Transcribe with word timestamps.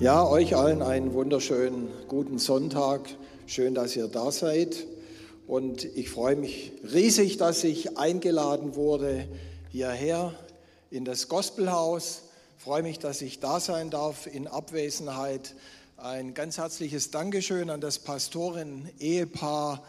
Ja, 0.00 0.26
euch 0.26 0.56
allen 0.56 0.82
einen 0.82 1.12
wunderschönen 1.14 1.88
guten 2.08 2.38
Sonntag. 2.38 3.08
Schön, 3.46 3.76
dass 3.76 3.94
ihr 3.94 4.08
da 4.08 4.32
seid. 4.32 4.86
Und 5.46 5.84
ich 5.84 6.10
freue 6.10 6.34
mich 6.34 6.72
riesig, 6.92 7.36
dass 7.36 7.62
ich 7.62 7.96
eingeladen 7.96 8.74
wurde 8.74 9.28
hierher 9.70 10.34
in 10.90 11.04
das 11.04 11.28
Gospelhaus. 11.28 12.22
Freue 12.58 12.82
mich, 12.82 12.98
dass 12.98 13.22
ich 13.22 13.38
da 13.38 13.60
sein 13.60 13.90
darf 13.90 14.26
in 14.26 14.48
Abwesenheit. 14.48 15.54
Ein 15.96 16.34
ganz 16.34 16.58
herzliches 16.58 17.12
Dankeschön 17.12 17.70
an 17.70 17.80
das 17.80 18.00
Pastorin-Ehepaar 18.00 19.80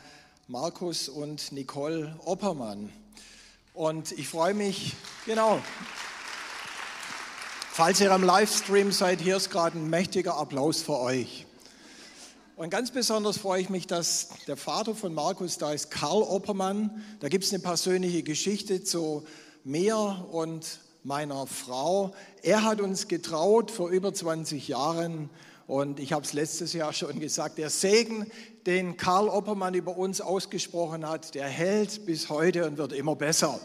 Markus 0.47 1.09
und 1.09 1.51
Nicole 1.51 2.15
Oppermann. 2.23 2.91
Und 3.73 4.11
ich 4.11 4.27
freue 4.27 4.53
mich, 4.53 4.93
genau. 5.25 5.59
Falls 7.77 7.99
ihr 7.99 8.09
am 8.13 8.23
Livestream 8.23 8.93
seid, 8.93 9.19
hier 9.19 9.35
ist 9.35 9.49
gerade 9.49 9.77
ein 9.77 9.89
mächtiger 9.89 10.37
Applaus 10.37 10.81
für 10.81 10.97
euch. 10.97 11.45
Und 12.55 12.69
ganz 12.69 12.89
besonders 12.91 13.37
freue 13.37 13.59
ich 13.59 13.69
mich, 13.69 13.85
dass 13.85 14.29
der 14.47 14.55
Vater 14.55 14.95
von 14.95 15.13
Markus 15.13 15.57
da 15.57 15.73
ist, 15.73 15.91
Karl 15.91 16.21
Oppermann. 16.21 17.03
Da 17.19 17.27
gibt 17.27 17.43
es 17.43 17.51
eine 17.51 17.61
persönliche 17.61 18.23
Geschichte 18.23 18.81
zu 18.81 19.25
mir 19.65 20.25
und 20.31 20.79
meiner 21.03 21.47
Frau. 21.47 22.15
Er 22.43 22.63
hat 22.63 22.79
uns 22.79 23.09
getraut 23.09 23.71
vor 23.71 23.89
über 23.89 24.13
20 24.13 24.69
Jahren 24.69 25.29
und 25.67 25.99
ich 25.99 26.13
habe 26.13 26.23
es 26.23 26.31
letztes 26.31 26.71
Jahr 26.71 26.93
schon 26.93 27.19
gesagt, 27.19 27.57
der 27.57 27.69
Segen, 27.69 28.31
den 28.65 28.95
Karl 28.95 29.27
Oppermann 29.27 29.73
über 29.73 29.97
uns 29.97 30.21
ausgesprochen 30.21 31.05
hat, 31.05 31.35
der 31.35 31.49
hält 31.49 32.05
bis 32.05 32.29
heute 32.29 32.67
und 32.67 32.77
wird 32.77 32.93
immer 32.93 33.17
besser. 33.17 33.59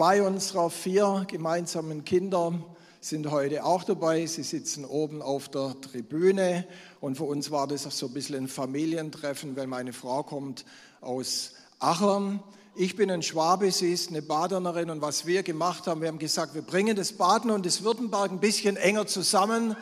Zwei 0.00 0.22
unserer 0.22 0.70
vier 0.70 1.26
gemeinsamen 1.28 2.06
Kinder 2.06 2.54
sind 3.02 3.30
heute 3.30 3.66
auch 3.66 3.84
dabei. 3.84 4.24
Sie 4.24 4.44
sitzen 4.44 4.86
oben 4.86 5.20
auf 5.20 5.50
der 5.50 5.78
Tribüne. 5.78 6.66
Und 7.02 7.18
für 7.18 7.24
uns 7.24 7.50
war 7.50 7.66
das 7.66 7.86
auch 7.86 7.90
so 7.90 8.06
ein 8.06 8.14
bisschen 8.14 8.44
ein 8.44 8.48
Familientreffen, 8.48 9.56
weil 9.56 9.66
meine 9.66 9.92
Frau 9.92 10.22
kommt 10.22 10.64
aus 11.02 11.52
Achern. 11.80 12.42
Ich 12.74 12.96
bin 12.96 13.10
ein 13.10 13.22
Schwabe, 13.22 13.70
sie 13.70 13.92
ist 13.92 14.08
eine 14.08 14.22
Badenerin. 14.22 14.88
Und 14.88 15.02
was 15.02 15.26
wir 15.26 15.42
gemacht 15.42 15.86
haben, 15.86 16.00
wir 16.00 16.08
haben 16.08 16.18
gesagt, 16.18 16.54
wir 16.54 16.62
bringen 16.62 16.96
das 16.96 17.12
Baden 17.12 17.50
und 17.50 17.66
das 17.66 17.84
Württemberg 17.84 18.30
ein 18.30 18.40
bisschen 18.40 18.78
enger 18.78 19.06
zusammen. 19.06 19.76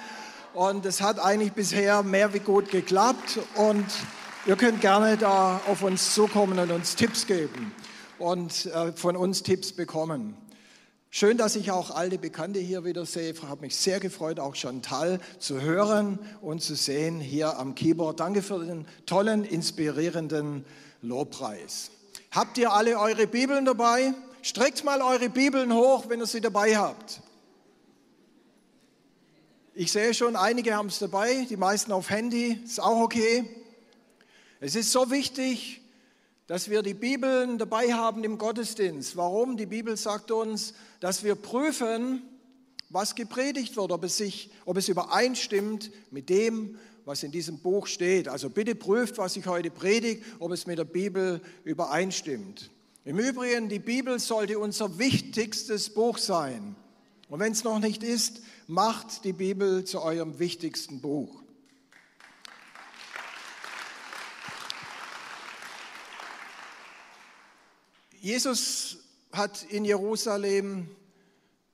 Und 0.52 0.84
es 0.84 1.00
hat 1.00 1.20
eigentlich 1.20 1.52
bisher 1.52 2.02
mehr 2.02 2.34
wie 2.34 2.40
gut 2.40 2.72
geklappt. 2.72 3.38
Und 3.54 3.86
ihr 4.46 4.56
könnt 4.56 4.80
gerne 4.80 5.16
da 5.16 5.60
auf 5.68 5.84
uns 5.84 6.12
zukommen 6.12 6.58
und 6.58 6.72
uns 6.72 6.96
Tipps 6.96 7.24
geben 7.24 7.72
und 8.18 8.66
äh, 8.66 8.92
von 8.92 9.16
uns 9.16 9.42
Tipps 9.42 9.72
bekommen. 9.72 10.36
Schön, 11.10 11.38
dass 11.38 11.56
ich 11.56 11.70
auch 11.70 11.90
alte 11.90 12.18
Bekannte 12.18 12.58
hier 12.58 12.84
wieder 12.84 13.06
sehe. 13.06 13.32
Ich 13.32 13.42
habe 13.42 13.62
mich 13.62 13.76
sehr 13.76 13.98
gefreut, 13.98 14.38
auch 14.38 14.54
Chantal 14.54 15.20
zu 15.38 15.60
hören 15.60 16.18
und 16.42 16.62
zu 16.62 16.74
sehen 16.74 17.18
hier 17.18 17.58
am 17.58 17.74
Keyboard. 17.74 18.20
Danke 18.20 18.42
für 18.42 18.62
den 18.64 18.86
tollen, 19.06 19.44
inspirierenden 19.44 20.66
Lobpreis. 21.00 21.90
Habt 22.30 22.58
ihr 22.58 22.72
alle 22.72 22.98
eure 22.98 23.26
Bibeln 23.26 23.64
dabei? 23.64 24.12
Streckt 24.42 24.84
mal 24.84 25.00
eure 25.00 25.30
Bibeln 25.30 25.72
hoch, 25.72 26.04
wenn 26.08 26.20
ihr 26.20 26.26
sie 26.26 26.42
dabei 26.42 26.76
habt. 26.76 27.22
Ich 29.74 29.92
sehe 29.92 30.12
schon, 30.12 30.36
einige 30.36 30.74
haben 30.74 30.88
es 30.88 30.98
dabei, 30.98 31.46
die 31.48 31.56
meisten 31.56 31.92
auf 31.92 32.10
Handy, 32.10 32.60
ist 32.64 32.80
auch 32.80 33.00
okay. 33.00 33.48
Es 34.60 34.74
ist 34.74 34.92
so 34.92 35.10
wichtig, 35.10 35.80
dass 36.48 36.70
wir 36.70 36.82
die 36.82 36.94
Bibeln 36.94 37.58
dabei 37.58 37.92
haben 37.92 38.24
im 38.24 38.38
Gottesdienst. 38.38 39.16
Warum? 39.16 39.58
Die 39.58 39.66
Bibel 39.66 39.96
sagt 39.98 40.30
uns, 40.30 40.72
dass 40.98 41.22
wir 41.22 41.34
prüfen, 41.34 42.22
was 42.88 43.14
gepredigt 43.14 43.76
wird, 43.76 43.92
ob 43.92 44.02
es, 44.02 44.16
sich, 44.16 44.50
ob 44.64 44.78
es 44.78 44.88
übereinstimmt 44.88 45.90
mit 46.10 46.30
dem, 46.30 46.78
was 47.04 47.22
in 47.22 47.32
diesem 47.32 47.58
Buch 47.58 47.86
steht. 47.86 48.28
Also 48.28 48.48
bitte 48.48 48.74
prüft, 48.74 49.18
was 49.18 49.36
ich 49.36 49.46
heute 49.46 49.70
predige, 49.70 50.24
ob 50.38 50.50
es 50.52 50.66
mit 50.66 50.78
der 50.78 50.84
Bibel 50.84 51.42
übereinstimmt. 51.64 52.70
Im 53.04 53.18
Übrigen, 53.18 53.68
die 53.68 53.78
Bibel 53.78 54.18
sollte 54.18 54.58
unser 54.58 54.98
wichtigstes 54.98 55.90
Buch 55.90 56.16
sein. 56.16 56.76
Und 57.28 57.40
wenn 57.40 57.52
es 57.52 57.62
noch 57.62 57.78
nicht 57.78 58.02
ist, 58.02 58.40
macht 58.66 59.24
die 59.24 59.34
Bibel 59.34 59.84
zu 59.84 60.00
eurem 60.00 60.38
wichtigsten 60.38 61.02
Buch. 61.02 61.42
Jesus 68.20 68.98
hat 69.32 69.64
in 69.70 69.84
Jerusalem 69.84 70.88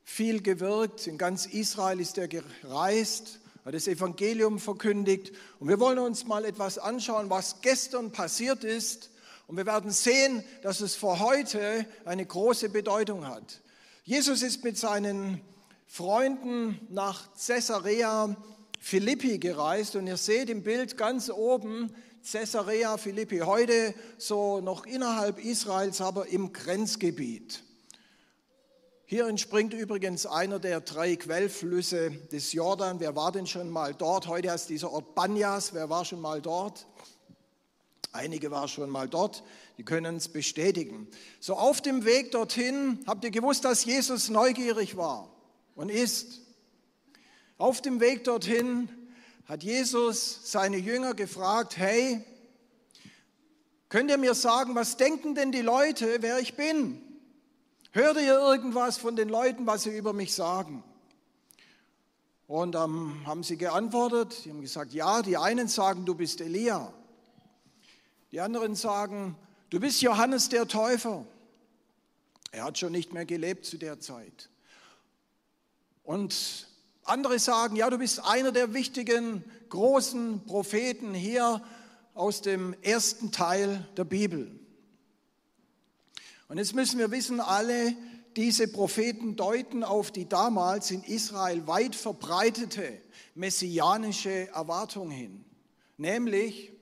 viel 0.03 0.43
gewirkt, 0.43 1.07
in 1.07 1.17
ganz 1.17 1.47
Israel 1.47 2.01
ist 2.01 2.19
er 2.19 2.29
gereist, 2.29 3.41
hat 3.65 3.73
das 3.73 3.89
Evangelium 3.89 4.59
verkündigt. 4.59 5.33
Und 5.59 5.69
wir 5.69 5.81
wollen 5.81 5.99
uns 5.99 6.27
mal 6.27 6.45
etwas 6.45 6.77
anschauen, 6.77 7.31
was 7.31 7.63
gestern 7.63 8.13
passiert 8.13 8.63
ist. 8.63 9.11
Und 9.47 9.57
wir 9.57 9.65
werden 9.65 9.91
sehen, 9.91 10.45
dass 10.63 10.81
es 10.81 10.95
für 10.95 11.19
heute 11.19 11.87
eine 12.05 12.27
große 12.27 12.69
Bedeutung 12.69 13.27
hat. 13.27 13.63
Jesus 14.05 14.43
ist 14.43 14.65
mit 14.65 14.77
seinen 14.77 15.41
Freunden 15.87 16.79
nach 16.91 17.29
Caesarea 17.35 18.37
Philippi 18.81 19.39
gereist 19.39 19.97
und 19.97 20.07
ihr 20.07 20.19
seht 20.19 20.51
im 20.51 20.63
Bild 20.63 20.99
ganz 20.99 21.31
oben 21.31 21.95
Caesarea 22.25 22.97
Philippi, 22.97 23.41
heute 23.41 23.95
so 24.17 24.63
noch 24.63 24.87
innerhalb 24.87 25.45
Israels, 25.45 26.01
aber 26.01 26.27
im 26.29 26.55
Grenzgebiet. 26.55 27.63
Hier 29.05 29.29
entspringt 29.29 29.75
übrigens 29.75 30.25
einer 30.25 30.59
der 30.59 30.81
drei 30.81 31.17
Quellflüsse 31.17 32.13
des 32.33 32.55
Jordan. 32.55 32.99
Wer 32.99 33.15
war 33.15 33.31
denn 33.31 33.47
schon 33.47 33.69
mal 33.69 33.95
dort? 33.95 34.27
Heute 34.27 34.51
heißt 34.51 34.71
dieser 34.71 34.91
Ort 34.91 35.15
Banyas. 35.15 35.75
Wer 35.75 35.91
war 35.91 36.07
schon 36.07 36.23
mal 36.23 36.41
dort? 36.41 36.87
Einige 38.13 38.51
waren 38.51 38.69
schon 38.69 38.89
mal 38.89 39.07
dort, 39.07 39.43
die 39.77 39.83
können 39.83 40.17
es 40.17 40.29
bestätigen. 40.29 41.09
So 41.41 41.55
auf 41.55 41.83
dem 41.83 42.07
Weg 42.07 42.31
dorthin 42.31 43.01
habt 43.07 43.23
ihr 43.25 43.33
gewusst, 43.33 43.67
dass 43.67 43.85
Jesus 43.85 44.31
neugierig 44.31 44.97
war 44.97 45.29
und 45.75 45.91
ist. 45.91 46.41
Auf 47.59 47.83
dem 47.83 48.01
Weg 48.01 48.25
dorthin 48.25 48.89
hat 49.47 49.63
Jesus 49.63 50.41
seine 50.51 50.79
Jünger 50.79 51.15
gefragt, 51.15 51.77
hey, 51.77 52.25
könnt 53.89 54.11
ihr 54.11 54.19
mir 54.19 54.35
sagen, 54.35 54.75
was 54.75 54.97
denken 54.97 55.35
denn 55.35 55.53
die 55.53 55.61
Leute, 55.61 56.19
wer 56.21 56.39
ich 56.39 56.55
bin? 56.55 57.01
Hört 57.93 58.17
ihr 58.17 58.39
irgendwas 58.39 58.97
von 58.97 59.17
den 59.17 59.29
Leuten, 59.29 59.67
was 59.67 59.85
sie 59.85 59.97
über 59.97 60.13
mich 60.13 60.35
sagen? 60.35 60.83
Und 62.47 62.75
ähm, 62.75 63.23
haben 63.25 63.43
sie 63.43 63.57
geantwortet, 63.57 64.45
die 64.45 64.51
haben 64.51 64.61
gesagt, 64.61 64.93
ja, 64.93 65.23
die 65.23 65.37
einen 65.37 65.69
sagen, 65.69 66.05
du 66.05 66.15
bist 66.15 66.41
Elia. 66.41 66.93
Die 68.33 68.41
anderen 68.41 68.75
sagen, 68.75 69.37
du 69.71 69.79
bist 69.79 70.03
Johannes 70.03 70.49
der 70.49 70.67
Täufer. 70.67 71.25
Er 72.51 72.65
hat 72.65 72.79
schon 72.79 72.93
nicht 72.93 73.13
mehr 73.13 73.25
gelebt 73.25 73.65
zu 73.65 73.79
der 73.79 74.01
Zeit. 74.01 74.49
Und 76.03 76.69
andere 77.05 77.39
sagen, 77.39 77.77
ja, 77.77 77.91
du 77.91 77.99
bist 77.99 78.25
einer 78.25 78.53
der 78.53 78.75
wichtigen 78.75 79.45
großen 79.69 80.45
Propheten 80.47 81.15
hier 81.15 81.63
aus 82.15 82.41
dem 82.41 82.75
ersten 82.83 83.31
Teil 83.31 83.87
der 83.97 84.05
Bibel. 84.05 84.59
Und 86.49 86.59
jetzt 86.59 86.75
müssen 86.75 86.99
wir 86.99 87.11
wissen, 87.11 87.41
alle 87.41 87.95
diese 88.37 88.69
Propheten 88.69 89.37
deuten 89.37 89.85
auf 89.85 90.11
die 90.11 90.29
damals 90.29 90.91
in 90.91 91.03
Israel 91.03 91.67
weit 91.67 91.95
verbreitete 91.95 93.01
messianische 93.35 94.49
Erwartung 94.49 95.11
hin, 95.11 95.45
nämlich 95.97 96.73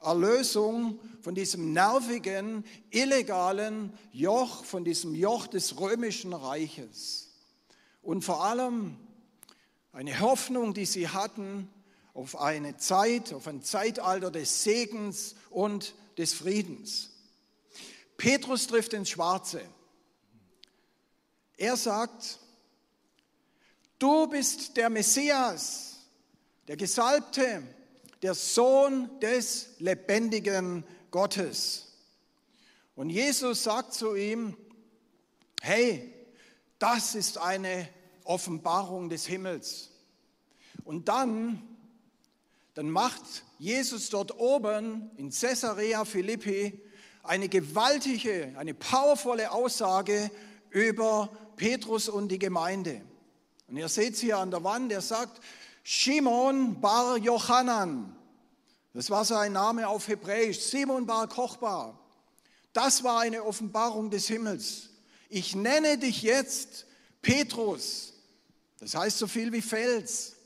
Erlösung 0.00 1.00
von 1.20 1.34
diesem 1.34 1.72
nervigen, 1.72 2.64
illegalen 2.90 3.92
Joch, 4.12 4.64
von 4.64 4.84
diesem 4.84 5.14
Joch 5.14 5.46
des 5.46 5.80
römischen 5.80 6.32
Reiches. 6.32 7.32
Und 8.02 8.22
vor 8.22 8.44
allem 8.44 8.96
eine 9.96 10.20
Hoffnung, 10.20 10.74
die 10.74 10.84
sie 10.84 11.08
hatten 11.08 11.72
auf 12.12 12.38
eine 12.38 12.76
Zeit, 12.76 13.32
auf 13.32 13.46
ein 13.46 13.62
Zeitalter 13.62 14.30
des 14.30 14.62
Segens 14.62 15.36
und 15.48 15.94
des 16.18 16.34
Friedens. 16.34 17.12
Petrus 18.18 18.66
trifft 18.66 18.92
ins 18.92 19.08
Schwarze. 19.08 19.62
Er 21.56 21.78
sagt, 21.78 22.40
du 23.98 24.26
bist 24.26 24.76
der 24.76 24.90
Messias, 24.90 25.96
der 26.68 26.76
Gesalbte, 26.76 27.62
der 28.20 28.34
Sohn 28.34 29.08
des 29.20 29.76
lebendigen 29.78 30.84
Gottes. 31.10 31.86
Und 32.96 33.08
Jesus 33.08 33.64
sagt 33.64 33.94
zu 33.94 34.14
ihm, 34.14 34.58
hey, 35.62 36.12
das 36.78 37.14
ist 37.14 37.38
eine 37.38 37.88
Offenbarung 38.28 39.08
des 39.08 39.26
Himmels. 39.26 39.90
Und 40.84 41.08
dann, 41.08 41.62
dann 42.74 42.90
macht 42.90 43.22
Jesus 43.58 44.10
dort 44.10 44.38
oben 44.38 45.10
in 45.16 45.30
Caesarea 45.30 46.04
Philippi 46.04 46.80
eine 47.22 47.48
gewaltige, 47.48 48.54
eine 48.56 48.74
powervolle 48.74 49.50
Aussage 49.50 50.30
über 50.70 51.30
Petrus 51.56 52.08
und 52.08 52.28
die 52.28 52.38
Gemeinde. 52.38 53.02
Und 53.68 53.76
ihr 53.76 53.88
seht 53.88 54.14
es 54.14 54.20
hier 54.20 54.38
an 54.38 54.50
der 54.50 54.62
Wand, 54.62 54.92
er 54.92 55.00
sagt, 55.00 55.40
Shimon 55.82 56.80
bar 56.80 57.16
Jochanan. 57.16 58.16
Das 58.92 59.10
war 59.10 59.24
sein 59.24 59.52
Name 59.52 59.88
auf 59.88 60.08
Hebräisch, 60.08 60.58
Simon 60.58 61.06
bar 61.06 61.28
Kochbar. 61.28 61.98
Das 62.72 63.02
war 63.02 63.20
eine 63.20 63.44
Offenbarung 63.44 64.10
des 64.10 64.28
Himmels. 64.28 64.90
Ich 65.28 65.54
nenne 65.54 65.98
dich 65.98 66.22
jetzt 66.22 66.86
Petrus. 67.22 68.14
Das 68.78 68.94
heißt 68.94 69.18
so 69.18 69.26
viel 69.26 69.52
wie 69.52 69.62
Fels. 69.62 70.36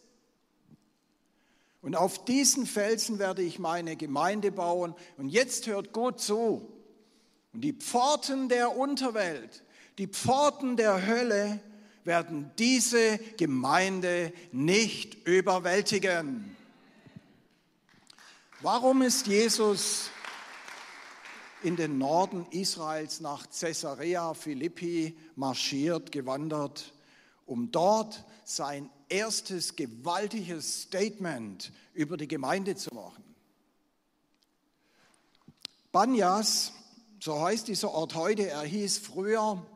Und 1.82 1.96
auf 1.96 2.24
diesen 2.24 2.66
Felsen 2.66 3.18
werde 3.18 3.42
ich 3.42 3.58
meine 3.58 3.96
Gemeinde 3.96 4.52
bauen. 4.52 4.94
Und 5.16 5.30
jetzt 5.30 5.66
hört 5.66 5.92
Gott 5.92 6.20
zu. 6.20 6.70
Und 7.52 7.62
die 7.62 7.72
Pforten 7.72 8.48
der 8.48 8.76
Unterwelt, 8.76 9.64
die 9.98 10.06
Pforten 10.06 10.76
der 10.76 11.06
Hölle 11.06 11.60
werden 12.04 12.50
diese 12.58 13.18
Gemeinde 13.36 14.32
nicht 14.52 15.26
überwältigen. 15.26 16.56
Warum 18.62 19.02
ist 19.02 19.26
Jesus 19.26 20.10
in 21.62 21.76
den 21.76 21.98
Norden 21.98 22.46
Israels 22.50 23.20
nach 23.20 23.46
Caesarea 23.50 24.32
Philippi 24.34 25.16
marschiert, 25.34 26.12
gewandert, 26.12 26.92
um 27.50 27.72
dort 27.72 28.24
sein 28.44 28.88
erstes 29.08 29.74
gewaltiges 29.74 30.82
Statement 30.82 31.72
über 31.94 32.16
die 32.16 32.28
Gemeinde 32.28 32.76
zu 32.76 32.94
machen? 32.94 33.24
Banyas, 35.90 36.72
so 37.18 37.42
heißt 37.42 37.66
dieser 37.66 37.90
Ort 37.90 38.14
heute, 38.14 38.48
er 38.48 38.62
hieß 38.62 38.98
früher 38.98 39.66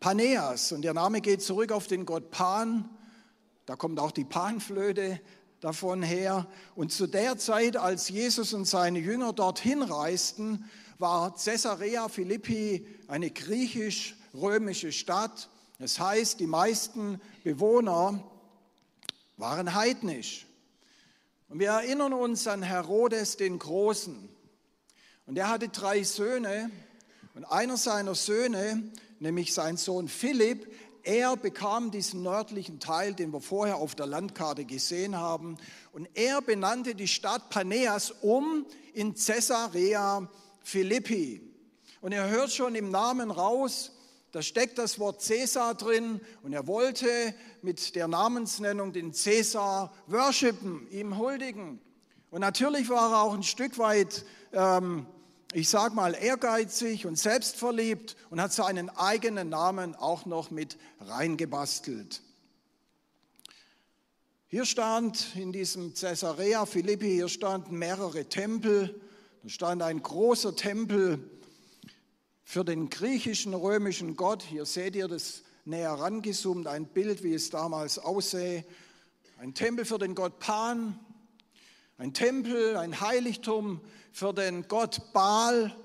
Paneas 0.00 0.72
und 0.72 0.80
der 0.80 0.94
Name 0.94 1.20
geht 1.20 1.42
zurück 1.42 1.72
auf 1.72 1.88
den 1.88 2.06
Gott 2.06 2.30
Pan. 2.30 2.88
Da 3.66 3.76
kommt 3.76 4.00
auch 4.00 4.10
die 4.10 4.24
Panflöte 4.24 5.20
davon 5.60 6.02
her. 6.02 6.46
Und 6.74 6.90
zu 6.90 7.06
der 7.06 7.36
Zeit, 7.36 7.76
als 7.76 8.08
Jesus 8.08 8.54
und 8.54 8.64
seine 8.64 8.98
Jünger 8.98 9.34
dorthin 9.34 9.82
reisten, 9.82 10.64
war 10.98 11.34
Caesarea 11.34 12.08
Philippi 12.08 12.86
eine 13.08 13.30
griechisch-römische 13.30 14.92
Stadt. 14.92 15.50
Das 15.78 16.00
heißt, 16.00 16.40
die 16.40 16.46
meisten 16.46 17.20
Bewohner 17.44 18.22
waren 19.36 19.74
heidnisch. 19.74 20.46
Und 21.48 21.58
wir 21.58 21.70
erinnern 21.70 22.12
uns 22.12 22.46
an 22.46 22.62
Herodes 22.62 23.36
den 23.36 23.58
Großen. 23.58 24.28
Und 25.26 25.38
er 25.38 25.48
hatte 25.48 25.68
drei 25.68 26.02
Söhne. 26.02 26.70
Und 27.34 27.44
einer 27.44 27.76
seiner 27.76 28.14
Söhne, 28.14 28.82
nämlich 29.20 29.52
sein 29.52 29.76
Sohn 29.76 30.08
Philipp, 30.08 30.66
er 31.02 31.36
bekam 31.36 31.92
diesen 31.92 32.22
nördlichen 32.22 32.80
Teil, 32.80 33.14
den 33.14 33.32
wir 33.32 33.40
vorher 33.40 33.76
auf 33.76 33.94
der 33.94 34.06
Landkarte 34.06 34.64
gesehen 34.64 35.16
haben. 35.16 35.56
Und 35.92 36.08
er 36.14 36.42
benannte 36.42 36.96
die 36.96 37.06
Stadt 37.06 37.48
Paneas 37.50 38.10
um 38.22 38.66
in 38.92 39.14
Caesarea 39.14 40.28
Philippi. 40.64 41.42
Und 42.00 42.10
er 42.10 42.28
hört 42.28 42.50
schon 42.50 42.74
im 42.74 42.90
Namen 42.90 43.30
raus, 43.30 43.92
da 44.36 44.42
steckt 44.42 44.76
das 44.76 44.98
Wort 44.98 45.22
Cäsar 45.22 45.74
drin 45.74 46.20
und 46.42 46.52
er 46.52 46.66
wollte 46.66 47.06
mit 47.62 47.94
der 47.94 48.06
Namensnennung 48.06 48.92
den 48.92 49.14
Cäsar 49.14 49.94
worshipen, 50.08 50.86
ihm 50.90 51.16
huldigen. 51.16 51.80
Und 52.30 52.42
natürlich 52.42 52.90
war 52.90 53.12
er 53.12 53.22
auch 53.22 53.32
ein 53.32 53.42
Stück 53.42 53.78
weit 53.78 54.26
ähm, 54.52 55.06
ich 55.54 55.70
sage 55.70 55.94
mal, 55.94 56.14
ehrgeizig 56.14 57.06
und 57.06 57.18
selbstverliebt 57.18 58.14
und 58.28 58.42
hat 58.42 58.52
seinen 58.52 58.90
eigenen 58.90 59.48
Namen 59.48 59.94
auch 59.94 60.26
noch 60.26 60.50
mit 60.50 60.76
reingebastelt. 61.00 62.20
Hier 64.48 64.66
stand 64.66 65.34
in 65.34 65.52
diesem 65.52 65.94
Caesarea 65.94 66.66
Philippi, 66.66 67.08
hier 67.08 67.28
standen 67.28 67.78
mehrere 67.78 68.26
Tempel. 68.26 69.00
Da 69.44 69.48
stand 69.48 69.80
ein 69.80 70.02
großer 70.02 70.54
Tempel 70.54 71.24
für 72.48 72.64
den 72.64 72.88
griechischen 72.88 73.54
römischen 73.54 74.16
Gott. 74.16 74.40
Hier 74.40 74.66
seht 74.66 74.94
ihr 74.94 75.08
das 75.08 75.42
näher 75.64 75.90
rangezoomt, 75.90 76.68
ein 76.68 76.86
Bild, 76.86 77.24
wie 77.24 77.34
es 77.34 77.50
damals 77.50 77.98
aussähe. 77.98 78.64
Ein 79.38 79.52
Tempel 79.52 79.84
für 79.84 79.98
den 79.98 80.14
Gott 80.14 80.38
Pan, 80.38 80.96
ein 81.98 82.14
Tempel, 82.14 82.76
ein 82.76 83.00
Heiligtum 83.00 83.80
für 84.12 84.32
den 84.32 84.68
Gott 84.68 85.12
Baal 85.12 85.76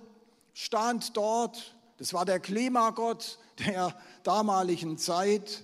stand 0.54 1.18
dort. 1.18 1.76
Das 1.98 2.14
war 2.14 2.26
der 2.26 2.40
Klimagott 2.40 3.40
der 3.66 3.98
damaligen 4.22 5.00
Zeit. 5.00 5.64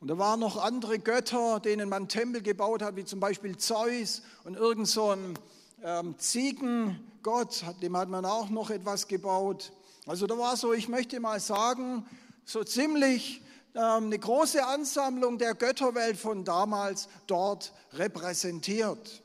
Und 0.00 0.08
da 0.08 0.16
waren 0.16 0.40
noch 0.40 0.56
andere 0.56 0.98
Götter, 0.98 1.60
denen 1.60 1.90
man 1.90 2.08
Tempel 2.08 2.40
gebaut 2.40 2.80
hat, 2.80 2.96
wie 2.96 3.04
zum 3.04 3.20
Beispiel 3.20 3.58
Zeus 3.58 4.22
und 4.44 4.56
irgend 4.56 4.88
so 4.88 5.10
ein 5.10 5.38
ähm, 5.84 6.18
Ziegengott, 6.18 7.64
dem 7.82 7.98
hat 7.98 8.08
man 8.08 8.24
auch 8.24 8.48
noch 8.48 8.70
etwas 8.70 9.08
gebaut. 9.08 9.72
Also 10.06 10.28
da 10.28 10.38
war 10.38 10.56
so, 10.56 10.72
ich 10.72 10.86
möchte 10.86 11.18
mal 11.18 11.40
sagen, 11.40 12.06
so 12.44 12.62
ziemlich 12.62 13.42
ähm, 13.74 14.04
eine 14.04 14.18
große 14.20 14.64
Ansammlung 14.64 15.36
der 15.36 15.54
Götterwelt 15.54 16.16
von 16.16 16.44
damals 16.44 17.08
dort 17.26 17.72
repräsentiert. 17.92 19.24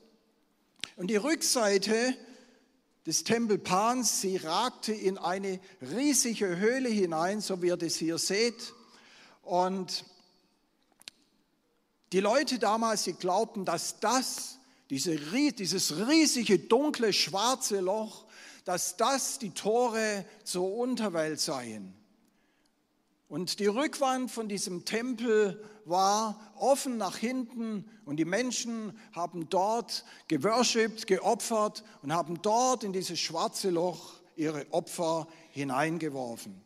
Und 0.95 1.07
die 1.07 1.17
Rückseite 1.17 2.17
des 3.05 3.23
Tempel 3.23 3.59
Pans, 3.59 4.21
sie 4.21 4.37
ragte 4.37 4.91
in 4.91 5.19
eine 5.19 5.59
riesige 5.83 6.57
Höhle 6.57 6.89
hinein, 6.89 7.41
so 7.41 7.61
wie 7.61 7.67
ihr 7.67 7.77
das 7.77 7.97
hier 7.97 8.17
seht. 8.17 8.73
Und 9.43 10.03
die 12.11 12.21
Leute 12.21 12.57
damals, 12.57 13.03
sie 13.03 13.13
glaubten, 13.13 13.65
dass 13.65 13.99
das, 13.99 14.57
diese, 14.89 15.15
dieses 15.15 16.07
riesige, 16.07 16.57
dunkle, 16.57 17.13
schwarze 17.13 17.81
Loch, 17.81 18.25
dass 18.63 18.97
das 18.97 19.39
die 19.39 19.51
Tore 19.51 20.25
zur 20.43 20.75
Unterwelt 20.77 21.39
seien. 21.39 21.95
Und 23.27 23.59
die 23.59 23.67
Rückwand 23.67 24.29
von 24.29 24.49
diesem 24.49 24.83
Tempel 24.83 25.63
war 25.85 26.51
offen 26.55 26.97
nach 26.97 27.15
hinten 27.15 27.89
und 28.03 28.17
die 28.17 28.25
Menschen 28.25 28.97
haben 29.13 29.49
dort 29.49 30.03
geworshipped, 30.27 31.07
geopfert 31.07 31.83
und 32.01 32.11
haben 32.13 32.41
dort 32.41 32.83
in 32.83 32.91
dieses 32.91 33.19
schwarze 33.19 33.69
Loch 33.69 34.19
ihre 34.35 34.65
Opfer 34.73 35.27
hineingeworfen. 35.51 36.61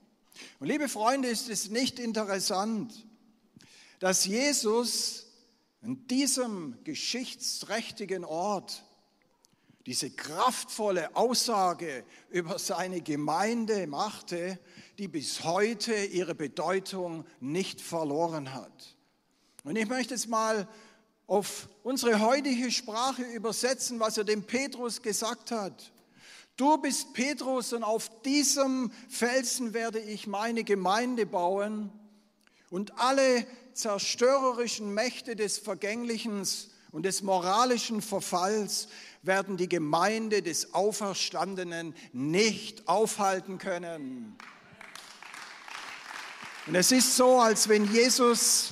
Und 0.60 0.68
liebe 0.68 0.90
Freunde, 0.90 1.28
ist 1.28 1.50
es 1.50 1.70
nicht 1.70 2.00
interessant, 2.00 3.06
dass 4.00 4.26
Jesus 4.26 5.28
an 5.82 6.08
diesem 6.08 6.84
geschichtsträchtigen 6.84 8.26
Ort 8.26 8.84
diese 9.86 10.10
kraftvolle 10.10 11.16
Aussage 11.16 12.04
über 12.30 12.58
seine 12.58 13.02
Gemeinde 13.02 13.86
machte, 13.86 14.60
die 14.98 15.08
bis 15.08 15.44
heute 15.44 15.94
ihre 15.94 16.34
Bedeutung 16.34 17.26
nicht 17.40 17.82
verloren 17.82 18.54
hat. 18.54 18.96
Und 19.64 19.76
ich 19.76 19.88
möchte 19.88 20.16
es 20.16 20.28
mal 20.28 20.68
auf 21.28 21.68
unsere 21.84 22.20
heutige 22.20 22.72
Sprache 22.72 23.24
übersetzen, 23.24 24.00
was 24.00 24.18
er 24.18 24.24
dem 24.24 24.44
Petrus 24.44 25.02
gesagt 25.02 25.52
hat. 25.52 25.92
Du 26.58 26.78
bist 26.78 27.14
Petrus 27.14 27.74
und 27.74 27.84
auf 27.84 28.10
diesem 28.22 28.92
Felsen 29.10 29.74
werde 29.74 30.00
ich 30.00 30.26
meine 30.26 30.64
Gemeinde 30.64 31.26
bauen 31.26 31.92
und 32.70 32.98
alle 33.00 33.46
zerstörerischen 33.74 34.94
Mächte 34.94 35.36
des 35.36 35.60
Vergänglichen 35.60 36.48
und 36.92 37.04
des 37.04 37.24
moralischen 37.24 38.02
Verfalls 38.02 38.88
werden 39.26 39.58
die 39.58 39.70
Gemeinde 39.70 40.42
des 40.42 40.74
Auferstandenen 40.74 41.96
nicht 42.14 42.88
aufhalten 42.88 43.58
können. 43.58 44.38
Und 46.68 46.76
es 46.76 46.92
ist 46.92 47.16
so, 47.16 47.40
als 47.40 47.70
wenn 47.70 47.86
Jesus 47.86 48.72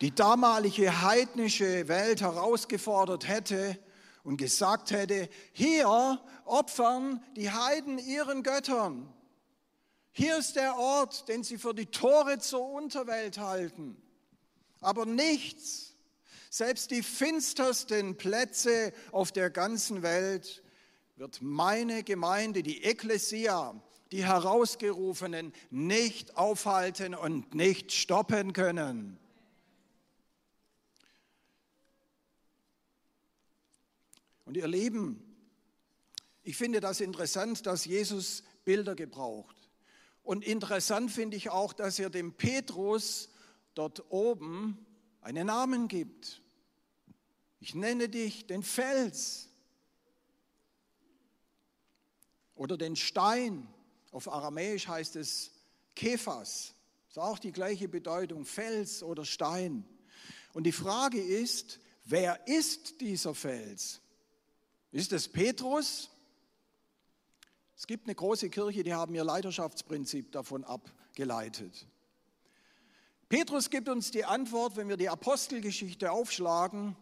die 0.00 0.14
damalige 0.14 1.02
heidnische 1.02 1.88
Welt 1.88 2.20
herausgefordert 2.20 3.26
hätte 3.28 3.78
und 4.24 4.36
gesagt 4.36 4.90
hätte, 4.90 5.28
hier 5.52 6.20
opfern 6.44 7.22
die 7.36 7.50
Heiden 7.50 7.98
ihren 7.98 8.42
Göttern. 8.42 9.12
Hier 10.12 10.38
ist 10.38 10.56
der 10.56 10.76
Ort, 10.76 11.28
den 11.28 11.42
sie 11.42 11.58
für 11.58 11.74
die 11.74 11.86
Tore 11.86 12.38
zur 12.38 12.68
Unterwelt 12.68 13.38
halten. 13.38 13.96
Aber 14.80 15.06
nichts, 15.06 15.93
selbst 16.54 16.92
die 16.92 17.02
finstersten 17.02 18.16
Plätze 18.16 18.92
auf 19.10 19.32
der 19.32 19.50
ganzen 19.50 20.04
Welt, 20.04 20.62
wird 21.16 21.42
meine 21.42 22.04
Gemeinde, 22.04 22.62
die 22.62 22.84
Ekklesia, 22.84 23.82
die 24.12 24.24
Herausgerufenen, 24.24 25.52
nicht 25.70 26.36
aufhalten 26.36 27.16
und 27.16 27.56
nicht 27.56 27.90
stoppen 27.90 28.52
können. 28.52 29.18
Und 34.44 34.56
ihr 34.56 34.68
Lieben, 34.68 35.20
ich 36.44 36.56
finde 36.56 36.78
das 36.78 37.00
interessant, 37.00 37.66
dass 37.66 37.84
Jesus 37.84 38.44
Bilder 38.64 38.94
gebraucht. 38.94 39.56
Und 40.22 40.44
interessant 40.44 41.10
finde 41.10 41.36
ich 41.36 41.50
auch, 41.50 41.72
dass 41.72 41.98
er 41.98 42.10
dem 42.10 42.32
Petrus 42.32 43.28
dort 43.74 44.08
oben 44.12 44.86
einen 45.20 45.48
Namen 45.48 45.88
gibt. 45.88 46.43
Ich 47.64 47.74
nenne 47.74 48.10
dich 48.10 48.46
den 48.46 48.62
Fels 48.62 49.48
oder 52.54 52.76
den 52.76 52.94
Stein. 52.94 53.66
Auf 54.10 54.28
Aramäisch 54.28 54.86
heißt 54.86 55.16
es 55.16 55.50
Kephas. 55.96 56.74
Das 57.06 57.16
ist 57.16 57.18
auch 57.18 57.38
die 57.38 57.52
gleiche 57.52 57.88
Bedeutung, 57.88 58.44
Fels 58.44 59.02
oder 59.02 59.24
Stein. 59.24 59.88
Und 60.52 60.64
die 60.64 60.72
Frage 60.72 61.18
ist, 61.18 61.80
wer 62.04 62.46
ist 62.46 63.00
dieser 63.00 63.34
Fels? 63.34 64.02
Ist 64.92 65.14
es 65.14 65.26
Petrus? 65.26 66.10
Es 67.78 67.86
gibt 67.86 68.04
eine 68.04 68.14
große 68.14 68.50
Kirche, 68.50 68.82
die 68.82 68.92
haben 68.92 69.14
ihr 69.14 69.24
Leiterschaftsprinzip 69.24 70.32
davon 70.32 70.64
abgeleitet. 70.64 71.86
Petrus 73.30 73.70
gibt 73.70 73.88
uns 73.88 74.10
die 74.10 74.26
Antwort, 74.26 74.76
wenn 74.76 74.90
wir 74.90 74.98
die 74.98 75.08
Apostelgeschichte 75.08 76.12
aufschlagen, 76.12 76.94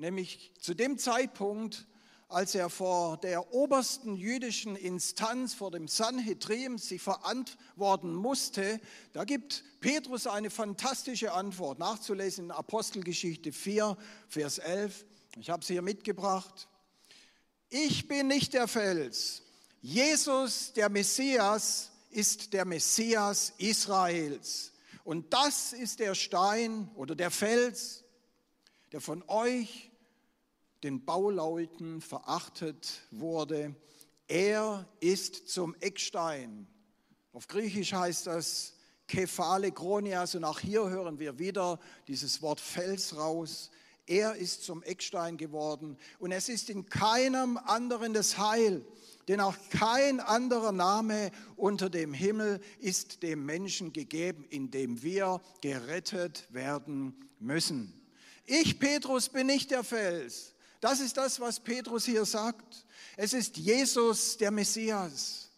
nämlich 0.00 0.52
zu 0.58 0.74
dem 0.74 0.98
Zeitpunkt, 0.98 1.86
als 2.28 2.54
er 2.54 2.70
vor 2.70 3.16
der 3.18 3.52
obersten 3.52 4.14
jüdischen 4.14 4.76
Instanz, 4.76 5.52
vor 5.52 5.70
dem 5.70 5.88
Sanhedrin, 5.88 6.78
sich 6.78 7.02
verantworten 7.02 8.14
musste, 8.14 8.80
da 9.12 9.24
gibt 9.24 9.64
Petrus 9.80 10.26
eine 10.26 10.50
fantastische 10.50 11.32
Antwort, 11.32 11.78
nachzulesen 11.78 12.46
in 12.46 12.50
Apostelgeschichte 12.50 13.52
4, 13.52 13.96
Vers 14.28 14.58
11. 14.58 15.04
Ich 15.38 15.50
habe 15.50 15.64
sie 15.64 15.74
hier 15.74 15.82
mitgebracht. 15.82 16.68
Ich 17.68 18.08
bin 18.08 18.28
nicht 18.28 18.54
der 18.54 18.68
Fels. 18.68 19.42
Jesus, 19.82 20.72
der 20.72 20.88
Messias, 20.88 21.90
ist 22.10 22.52
der 22.52 22.64
Messias 22.64 23.52
Israels. 23.58 24.72
Und 25.04 25.32
das 25.32 25.72
ist 25.72 25.98
der 25.98 26.14
Stein 26.14 26.90
oder 26.94 27.14
der 27.14 27.30
Fels, 27.30 28.04
der 28.92 29.00
von 29.00 29.22
euch, 29.28 29.89
den 30.82 31.04
Bauleuten, 31.04 32.00
verachtet 32.00 33.02
wurde. 33.10 33.74
Er 34.28 34.88
ist 35.00 35.48
zum 35.48 35.74
Eckstein. 35.80 36.66
Auf 37.32 37.48
Griechisch 37.48 37.92
heißt 37.92 38.26
das 38.26 38.74
Kephale 39.06 39.72
Chronias 39.72 40.34
und 40.36 40.44
auch 40.44 40.60
hier 40.60 40.88
hören 40.88 41.18
wir 41.18 41.38
wieder 41.38 41.80
dieses 42.06 42.40
Wort 42.42 42.60
Fels 42.60 43.16
raus. 43.16 43.70
Er 44.06 44.36
ist 44.36 44.64
zum 44.64 44.82
Eckstein 44.82 45.36
geworden 45.36 45.96
und 46.18 46.32
es 46.32 46.48
ist 46.48 46.70
in 46.70 46.88
keinem 46.88 47.56
anderen 47.58 48.14
das 48.14 48.38
Heil, 48.38 48.84
denn 49.28 49.40
auch 49.40 49.56
kein 49.70 50.20
anderer 50.20 50.72
Name 50.72 51.30
unter 51.56 51.90
dem 51.90 52.12
Himmel 52.12 52.60
ist 52.80 53.22
dem 53.22 53.44
Menschen 53.46 53.92
gegeben, 53.92 54.44
in 54.48 54.70
dem 54.70 55.02
wir 55.02 55.40
gerettet 55.60 56.46
werden 56.50 57.14
müssen. 57.38 57.92
Ich, 58.46 58.78
Petrus, 58.80 59.28
bin 59.28 59.46
nicht 59.46 59.70
der 59.70 59.84
Fels. 59.84 60.54
Das 60.80 61.00
ist 61.00 61.16
das, 61.16 61.38
was 61.40 61.60
Petrus 61.60 62.06
hier 62.06 62.24
sagt. 62.24 62.86
Es 63.16 63.34
ist 63.34 63.56
Jesus, 63.58 64.36
der 64.38 64.50
Messias. 64.50 65.50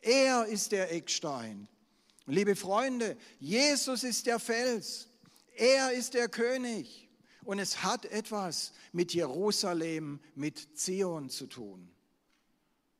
Er 0.00 0.46
ist 0.46 0.72
der 0.72 0.92
Eckstein. 0.92 1.68
Liebe 2.26 2.56
Freunde, 2.56 3.16
Jesus 3.38 4.02
ist 4.02 4.26
der 4.26 4.38
Fels. 4.38 5.08
Er 5.56 5.92
ist 5.92 6.14
der 6.14 6.28
König. 6.28 7.08
Und 7.44 7.58
es 7.58 7.82
hat 7.82 8.04
etwas 8.06 8.72
mit 8.92 9.14
Jerusalem, 9.14 10.20
mit 10.34 10.78
Zion 10.78 11.30
zu 11.30 11.46
tun. 11.46 11.90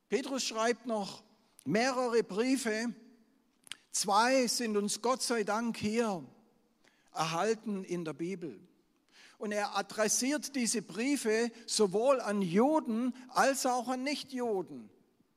Petrus 0.09 0.45
schreibt 0.45 0.87
noch 0.87 1.23
mehrere 1.65 2.23
Briefe. 2.23 2.95
Zwei 3.93 4.47
sind 4.47 4.77
uns 4.77 5.03
Gott 5.03 5.23
sei 5.23 5.45
Dank 5.45 5.77
hier 5.77 6.25
erhalten 7.13 7.85
in 7.85 8.05
der 8.05 8.13
Bibel. 8.13 8.61
Und 9.41 9.53
er 9.53 9.75
adressiert 9.75 10.55
diese 10.55 10.83
Briefe 10.83 11.51
sowohl 11.65 12.21
an 12.21 12.43
Juden 12.43 13.15
als 13.31 13.65
auch 13.65 13.89
an 13.89 14.03
Nichtjuden. 14.03 14.91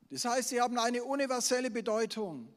Das 0.10 0.26
heißt, 0.26 0.50
sie 0.50 0.60
haben 0.60 0.78
eine 0.78 1.06
universelle 1.06 1.72
Bedeutung. 1.72 2.50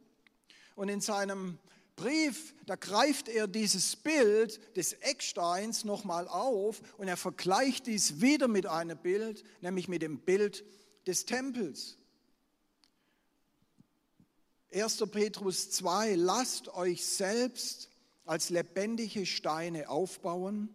Und 0.74 0.88
in 0.88 1.00
seinem 1.00 1.56
Brief, 1.94 2.52
da 2.66 2.74
greift 2.74 3.28
er 3.28 3.46
dieses 3.46 3.94
Bild 3.94 4.76
des 4.76 4.94
Ecksteins 4.94 5.84
nochmal 5.84 6.26
auf 6.26 6.82
und 6.98 7.06
er 7.06 7.16
vergleicht 7.16 7.86
dies 7.86 8.20
wieder 8.20 8.48
mit 8.48 8.66
einem 8.66 8.98
Bild, 8.98 9.44
nämlich 9.60 9.86
mit 9.86 10.02
dem 10.02 10.18
Bild 10.18 10.64
des 11.06 11.26
Tempels. 11.26 11.96
1. 14.74 14.96
Petrus 15.12 15.70
2, 15.70 16.16
lasst 16.16 16.74
euch 16.74 17.06
selbst 17.06 17.88
als 18.24 18.50
lebendige 18.50 19.24
Steine 19.26 19.88
aufbauen, 19.88 20.74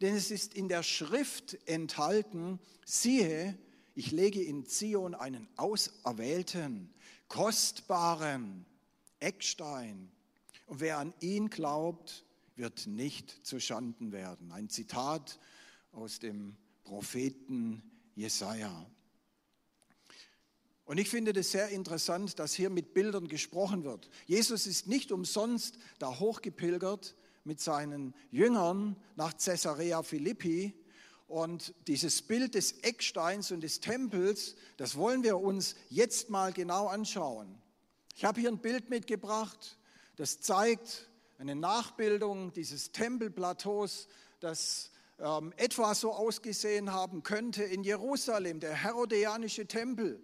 denn 0.00 0.14
es 0.14 0.30
ist 0.30 0.54
in 0.54 0.68
der 0.68 0.82
Schrift 0.82 1.58
enthalten, 1.66 2.60
siehe, 2.84 3.58
ich 3.94 4.12
lege 4.12 4.42
in 4.42 4.66
Zion 4.66 5.14
einen 5.14 5.48
auserwählten, 5.56 6.92
kostbaren 7.28 8.66
Eckstein 9.20 10.10
und 10.66 10.80
wer 10.80 10.98
an 10.98 11.14
ihn 11.20 11.48
glaubt, 11.48 12.24
wird 12.56 12.86
nicht 12.86 13.46
zu 13.46 13.60
Schanden 13.60 14.12
werden. 14.12 14.50
Ein 14.50 14.68
Zitat 14.68 15.38
aus 15.92 16.18
dem 16.18 16.56
Propheten 16.84 17.82
Jesaja. 18.14 18.90
Und 20.84 20.98
ich 20.98 21.08
finde 21.08 21.32
das 21.32 21.50
sehr 21.50 21.68
interessant, 21.68 22.38
dass 22.38 22.54
hier 22.54 22.70
mit 22.70 22.94
Bildern 22.94 23.28
gesprochen 23.28 23.84
wird. 23.84 24.08
Jesus 24.26 24.66
ist 24.66 24.86
nicht 24.86 25.10
umsonst 25.10 25.78
da 25.98 26.18
hochgepilgert 26.18 27.16
mit 27.46 27.60
seinen 27.60 28.14
Jüngern 28.30 28.96
nach 29.16 29.34
Caesarea 29.36 30.02
Philippi. 30.02 30.74
Und 31.26 31.74
dieses 31.86 32.22
Bild 32.22 32.54
des 32.54 32.72
Ecksteins 32.82 33.50
und 33.50 33.62
des 33.62 33.80
Tempels, 33.80 34.54
das 34.76 34.96
wollen 34.96 35.22
wir 35.24 35.38
uns 35.38 35.74
jetzt 35.88 36.30
mal 36.30 36.52
genau 36.52 36.86
anschauen. 36.86 37.60
Ich 38.14 38.24
habe 38.24 38.40
hier 38.40 38.50
ein 38.50 38.58
Bild 38.58 38.90
mitgebracht 38.90 39.78
das 40.16 40.40
zeigt 40.40 41.10
eine 41.38 41.54
Nachbildung 41.54 42.50
dieses 42.54 42.90
Tempelplateaus, 42.92 44.08
das 44.40 44.90
ähm, 45.18 45.52
etwa 45.58 45.94
so 45.94 46.12
ausgesehen 46.12 46.92
haben 46.92 47.22
könnte 47.22 47.62
in 47.62 47.84
Jerusalem, 47.84 48.58
der 48.58 48.72
Herodianische 48.72 49.66
Tempel. 49.66 50.22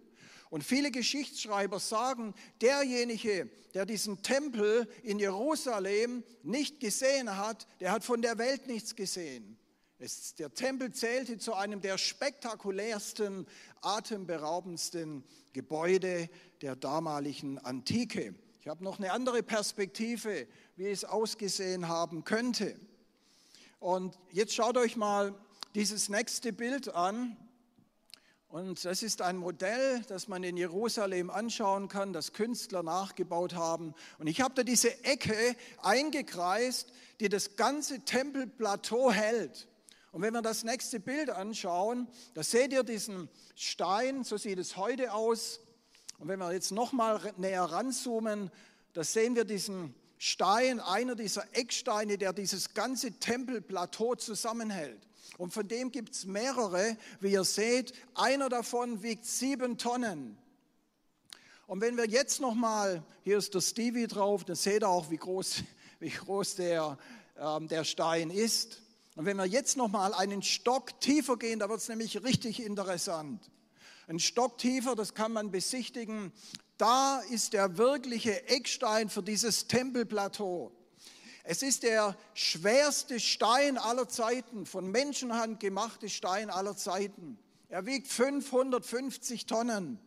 Und 0.53 0.65
viele 0.65 0.91
Geschichtsschreiber 0.91 1.81
sagen, 1.81 2.35
derjenige, 2.61 3.49
der 3.73 3.87
diesen 3.87 4.23
Tempel 4.23 4.87
in 5.03 5.19
Jerusalem 5.19 6.25
nicht 6.43 6.79
gesehen 6.79 7.39
hat, 7.39 7.67
der 7.81 7.91
hat 7.91 8.05
von 8.05 8.21
der 8.21 8.37
Welt 8.37 8.67
nichts 8.67 8.95
gesehen. 8.95 9.57
Es, 9.99 10.35
der 10.35 10.53
Tempel 10.53 10.93
zählte 10.93 11.39
zu 11.39 11.55
einem 11.55 11.81
der 11.81 11.97
spektakulärsten, 11.97 13.47
atemberaubendsten 13.81 15.25
Gebäude 15.55 16.29
der 16.61 16.77
damaligen 16.77 17.59
Antike. 17.59 18.35
Ich 18.61 18.69
habe 18.69 18.85
noch 18.85 18.99
eine 18.99 19.13
andere 19.13 19.43
Perspektive, 19.43 20.47
wie 20.77 20.91
es 20.91 21.07
ausgesehen 21.07 21.89
haben 21.89 22.25
könnte. 22.25 22.79
Und 23.81 24.19
jetzt 24.31 24.53
schaut 24.53 24.77
euch 24.77 24.97
mal 24.97 25.35
dieses 25.75 26.11
nächste 26.11 26.53
Bild 26.53 26.95
an. 26.95 27.39
Und 28.53 28.85
das 28.85 29.03
ist 29.03 29.23
ein 29.23 29.39
Modell, 29.39 30.03
das 30.09 30.29
man 30.29 30.45
in 30.45 30.59
Jerusalem 30.59 31.31
anschauen 31.31 31.89
kann, 31.89 32.13
das 32.13 32.35
Künstler 32.35 32.83
nachgebaut 32.83 33.55
haben. 33.55 33.95
Und 34.19 34.27
ich 34.27 34.43
habe 34.43 34.53
da 34.55 34.63
diese 34.63 35.03
Ecke 35.05 35.57
eingekreist, 35.81 36.93
die 37.21 37.31
das 37.31 37.57
ganze 37.57 38.01
Tempelplateau 38.01 39.11
hält. 39.11 39.69
Und 40.11 40.21
wenn 40.21 40.35
wir 40.35 40.43
das 40.43 40.65
nächste 40.65 41.01
Bild 41.01 41.31
anschauen, 41.31 42.09
da 42.35 42.43
seht 42.43 42.75
ihr 42.75 42.83
diesen 42.83 43.31
Stein, 43.55 44.23
so 44.23 44.37
sieht 44.37 44.59
es 44.59 44.77
heute 44.77 45.15
aus. 45.15 45.61
Und 46.19 46.29
wenn 46.29 46.39
wir 46.39 46.53
jetzt 46.53 46.73
nochmal 46.73 47.33
näher 47.39 47.65
ranzoomen, 47.65 48.51
da 48.93 49.03
sehen 49.03 49.35
wir 49.35 49.47
diesen 49.47 49.95
Stein, 50.19 50.79
einer 50.79 51.15
dieser 51.15 51.47
Ecksteine, 51.57 52.19
der 52.19 52.35
dieses 52.35 52.75
ganze 52.75 53.13
Tempelplateau 53.13 54.15
zusammenhält. 54.15 55.01
Und 55.39 55.53
von 55.53 55.67
dem 55.67 55.91
gibt 55.91 56.15
es 56.15 56.25
mehrere, 56.25 56.97
wie 57.21 57.33
ihr 57.33 57.45
seht. 57.45 57.93
Einer 58.15 58.49
davon 58.49 59.03
wiegt 59.03 59.25
sieben 59.25 59.79
Tonnen. 59.79 60.39
Und 61.67 61.81
wenn 61.81 61.97
wir 61.97 62.07
jetzt 62.07 62.41
nochmal, 62.41 63.03
hier 63.23 63.39
ist 63.39 63.55
der 63.55 63.61
Stevie 63.61 64.07
drauf, 64.07 64.45
dann 64.45 64.57
seht 64.57 64.83
ihr 64.83 64.89
auch, 64.89 65.11
wie 65.11 65.17
groß, 65.17 65.63
wie 66.01 66.11
groß 66.11 66.57
der, 66.57 66.99
ähm, 67.39 67.69
der 67.69 67.85
Stein 67.85 68.31
ist. 68.31 68.83
Und 69.15 69.27
wenn 69.27 69.37
wir 69.37 69.47
jetzt 69.47 69.77
nochmal 69.77 70.15
einen 70.15 70.43
Stock 70.43 71.01
tiefer 71.01 71.37
gehen, 71.37 71.59
da 71.59 71.69
wird 71.69 71.81
es 71.81 71.89
nämlich 71.89 72.23
richtig 72.23 72.63
interessant. 72.65 73.51
Ein 74.07 74.19
Stock 74.19 74.59
tiefer, 74.59 74.95
das 74.97 75.15
kann 75.15 75.33
man 75.33 75.51
besichtigen. 75.51 76.33
Da 76.77 77.21
ist 77.31 77.53
der 77.53 77.79
wirkliche 77.79 78.49
Eckstein 78.49 79.09
für 79.09 79.23
dieses 79.23 79.69
Tempelplateau. 79.69 80.73
Es 81.45 81.63
ist 81.63 81.83
der 81.83 82.17
schwerste 82.35 83.19
Stein 83.19 83.77
aller 83.77 84.09
Zeiten, 84.09 84.65
von 84.65 84.91
Menschenhand 84.91 85.59
gemachte 85.59 86.09
Stein 86.09 86.51
aller 86.51 86.77
Zeiten. 86.77 87.39
Er 87.69 87.85
wiegt 87.87 88.09
550 88.09 89.47
Tonnen. 89.47 89.99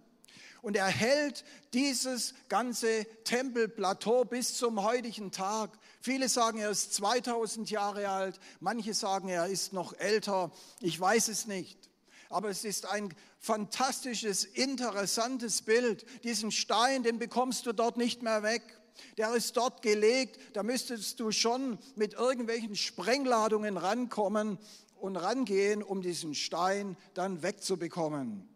Und 0.62 0.75
er 0.75 0.88
hält 0.88 1.44
dieses 1.74 2.34
ganze 2.48 3.06
Tempelplateau 3.24 4.25
bis 4.25 4.58
zum 4.58 4.82
heutigen 4.82 5.32
Tag. 5.32 5.77
Viele 6.01 6.27
sagen, 6.27 6.58
er 6.58 6.72
ist 6.72 6.94
2000 6.96 7.70
Jahre 7.70 8.10
alt, 8.10 8.39
manche 8.60 8.96
sagen, 8.96 9.30
er 9.30 9.46
ist 9.46 9.74
noch 9.74 9.94
älter. 9.94 10.51
Ich 10.80 11.00
weiß 11.00 11.27
es 11.27 11.46
nicht. 11.46 11.77
Aber 12.30 12.50
es 12.50 12.65
ist 12.65 12.88
ein 12.88 13.13
fantastisches, 13.39 14.44
interessantes 14.44 15.62
Bild. 15.62 16.06
Diesen 16.24 16.51
Stein, 16.51 17.04
den 17.04 17.20
bekommst 17.20 17.68
du 17.68 17.74
dort 17.74 17.98
nicht 17.98 18.24
mehr 18.24 18.42
weg. 18.42 18.63
Der 19.18 19.34
ist 19.34 19.58
dort 19.58 19.82
gelegt, 19.82 20.40
da 20.54 20.64
müsstest 20.64 21.20
du 21.20 21.32
schon 21.32 21.78
mit 21.96 22.14
irgendwelchen 22.14 22.75
Sprengladungen 22.75 23.78
rankommen 23.78 24.58
und 25.00 25.16
rangehen, 25.16 25.84
um 25.84 26.02
diesen 26.02 26.36
Stein 26.36 26.98
dann 27.14 27.44
wegzubekommen. 27.44 28.48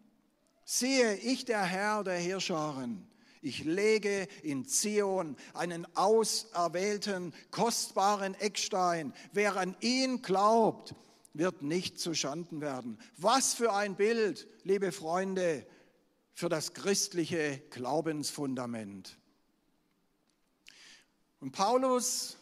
Siehe, 0.64 1.16
ich 1.16 1.44
der 1.44 1.62
Herr 1.62 2.04
der 2.04 2.18
Herrscharen, 2.18 3.06
ich 3.42 3.64
lege 3.64 4.28
in 4.42 4.66
Zion 4.66 5.36
einen 5.54 5.86
auserwählten, 5.96 7.32
kostbaren 7.50 8.34
Eckstein. 8.34 9.14
Wer 9.32 9.56
an 9.56 9.74
ihn 9.80 10.20
glaubt, 10.20 10.94
wird 11.32 11.62
nicht 11.62 11.98
zu 11.98 12.14
Schanden 12.14 12.60
werden. 12.60 12.98
Was 13.16 13.54
für 13.54 13.72
ein 13.72 13.96
Bild, 13.96 14.46
liebe 14.64 14.92
Freunde, 14.92 15.66
für 16.34 16.48
das 16.48 16.74
christliche 16.74 17.62
Glaubensfundament. 17.70 19.18
Und 21.40 21.52
Paulus, 21.52 22.36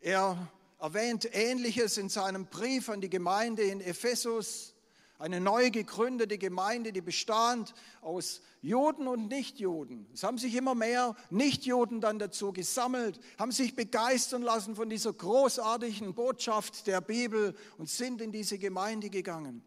er 0.00 0.48
erwähnt 0.78 1.28
Ähnliches 1.32 1.98
in 1.98 2.08
seinem 2.08 2.46
Brief 2.46 2.88
an 2.88 3.00
die 3.00 3.10
Gemeinde 3.10 3.62
in 3.64 3.80
Ephesus. 3.80 4.74
Eine 5.18 5.40
neu 5.40 5.70
gegründete 5.70 6.38
Gemeinde, 6.38 6.92
die 6.92 7.00
bestand 7.00 7.74
aus 8.02 8.40
Juden 8.62 9.08
und 9.08 9.26
Nichtjuden. 9.26 10.06
Es 10.14 10.22
haben 10.22 10.38
sich 10.38 10.54
immer 10.54 10.76
mehr 10.76 11.16
Nichtjuden 11.30 12.00
dann 12.00 12.20
dazu 12.20 12.52
gesammelt, 12.52 13.18
haben 13.36 13.50
sich 13.50 13.74
begeistern 13.74 14.42
lassen 14.42 14.76
von 14.76 14.88
dieser 14.88 15.12
großartigen 15.12 16.14
Botschaft 16.14 16.86
der 16.86 17.00
Bibel 17.00 17.56
und 17.78 17.88
sind 17.88 18.20
in 18.20 18.30
diese 18.30 18.58
Gemeinde 18.58 19.10
gegangen. 19.10 19.64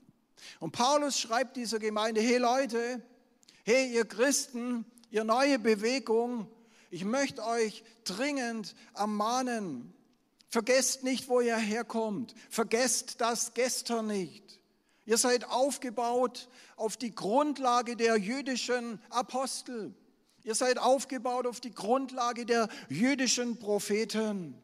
Und 0.61 0.71
Paulus 0.71 1.19
schreibt 1.19 1.57
dieser 1.57 1.79
Gemeinde, 1.79 2.21
hey 2.21 2.37
Leute, 2.37 3.01
hey 3.65 3.93
ihr 3.93 4.05
Christen, 4.05 4.85
ihr 5.11 5.25
neue 5.25 5.59
Bewegung, 5.59 6.49
ich 6.89 7.05
möchte 7.05 7.43
euch 7.43 7.83
dringend 8.03 8.75
ermahnen, 8.95 9.93
vergesst 10.49 11.03
nicht, 11.03 11.27
wo 11.27 11.41
ihr 11.41 11.57
herkommt, 11.57 12.33
vergesst 12.49 13.21
das 13.21 13.53
gestern 13.53 14.07
nicht. 14.07 14.59
Ihr 15.05 15.17
seid 15.17 15.49
aufgebaut 15.49 16.49
auf 16.75 16.97
die 16.97 17.15
Grundlage 17.15 17.95
der 17.95 18.17
jüdischen 18.17 18.99
Apostel. 19.09 19.93
Ihr 20.43 20.55
seid 20.55 20.79
aufgebaut 20.79 21.47
auf 21.47 21.59
die 21.59 21.73
Grundlage 21.73 22.45
der 22.45 22.67
jüdischen 22.89 23.57
Propheten, 23.57 24.61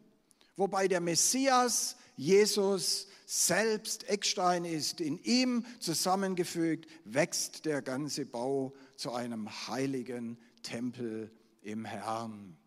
wobei 0.56 0.88
der 0.88 1.02
Messias, 1.02 1.96
Jesus, 2.16 3.08
selbst 3.26 4.08
Eckstein 4.10 4.66
ist. 4.66 5.02
In 5.02 5.18
ihm 5.24 5.66
zusammengefügt 5.80 6.90
wächst 7.06 7.66
der 7.66 7.82
ganze 7.82 8.26
Bau 8.26 8.74
zu 8.96 9.12
einem 9.14 9.50
heiligen 9.68 10.38
Tempel 10.62 11.32
im 11.64 11.86
Herrn. 11.86 12.58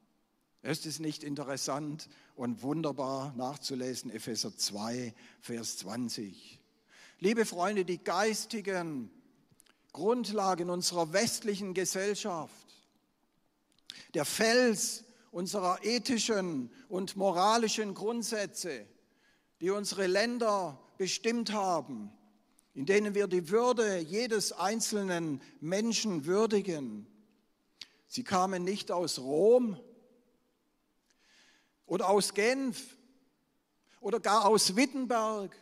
Ist 0.62 0.86
es 0.86 0.98
nicht 0.98 1.22
interessant 1.22 2.08
und 2.34 2.62
wunderbar 2.62 3.32
nachzulesen, 3.36 4.10
Epheser 4.10 4.56
2, 4.56 5.14
Vers 5.40 5.78
20. 5.78 6.60
Liebe 7.20 7.44
Freunde, 7.44 7.84
die 7.84 8.02
geistigen 8.02 9.10
Grundlagen 9.92 10.68
unserer 10.68 11.12
westlichen 11.12 11.72
Gesellschaft, 11.72 12.66
der 14.14 14.24
Fels 14.24 15.04
unserer 15.30 15.84
ethischen 15.84 16.70
und 16.88 17.16
moralischen 17.16 17.94
Grundsätze, 17.94 18.86
die 19.60 19.70
unsere 19.70 20.06
Länder 20.06 20.80
bestimmt 20.98 21.52
haben, 21.52 22.10
in 22.74 22.86
denen 22.86 23.14
wir 23.14 23.26
die 23.26 23.50
Würde 23.50 23.98
jedes 23.98 24.52
einzelnen 24.52 25.40
Menschen 25.60 26.26
würdigen. 26.26 27.06
Sie 28.08 28.24
kamen 28.24 28.64
nicht 28.64 28.90
aus 28.90 29.18
Rom 29.18 29.78
oder 31.86 32.08
aus 32.08 32.34
Genf 32.34 32.96
oder 34.00 34.20
gar 34.20 34.46
aus 34.46 34.76
Wittenberg 34.76 35.56